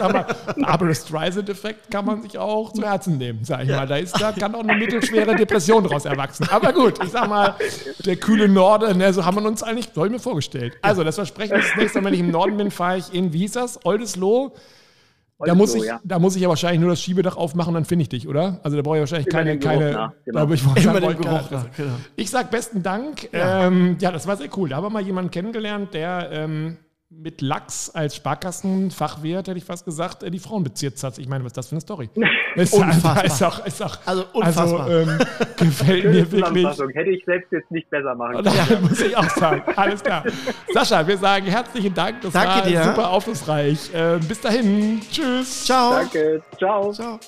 [0.00, 3.86] mal, Barbara Streisand-Effekt kann man sich auch zu Herzen nehmen, sag ich mal.
[3.86, 6.48] Da, ist, da kann auch eine mittelschwere Depression daraus erwachsen.
[6.50, 7.54] Aber gut, ich sag mal,
[8.06, 10.78] der kühle Norden, ne, so haben wir uns eigentlich, soll ich mir vorgestellt.
[10.80, 13.34] Also, das Versprechen ist, das nächste Mal, wenn ich im Norden bin, fahre ich in,
[13.34, 14.52] wie hieß das, Oldesloe
[15.38, 16.00] da muss, so, ich, ja.
[16.04, 18.60] da muss ich ja wahrscheinlich nur das Schiebedach aufmachen, dann finde ich dich, oder?
[18.62, 19.58] Also da brauche ich wahrscheinlich Immer keine.
[19.58, 20.50] keine nach, genau.
[20.52, 21.92] ich, Immer den Geruch nach, genau.
[22.16, 23.32] ich sag besten Dank.
[23.32, 23.66] Ja.
[23.66, 24.12] Ähm, ja.
[24.12, 24.68] das war sehr cool.
[24.68, 26.76] Da haben wir mal jemanden kennengelernt, der ähm,
[27.16, 31.18] mit Lachs als Sparkassenfachwirt, hätte ich fast gesagt, äh, die Frauen beziert hat.
[31.18, 32.10] Ich meine, was ist das für eine Story?
[32.54, 33.24] Ist unfassbar.
[33.24, 34.86] Ist auch, ist auch, also unfassbar.
[34.86, 35.18] Also, ähm,
[35.56, 36.94] gefällt mir wirklich.
[36.94, 38.54] Hätte ich selbst jetzt nicht besser machen können.
[38.54, 39.62] Ja, muss ich auch sagen.
[39.74, 40.22] Alles klar.
[40.72, 42.20] Sascha, wir sagen herzlichen Dank.
[42.20, 42.84] Das Danke war dir.
[42.84, 43.92] super aufschlussreich.
[43.92, 45.00] Äh, bis dahin.
[45.10, 45.64] Tschüss.
[45.64, 45.94] Ciao.
[45.94, 46.42] Danke.
[46.56, 46.92] Ciao.
[46.92, 47.18] Ciao.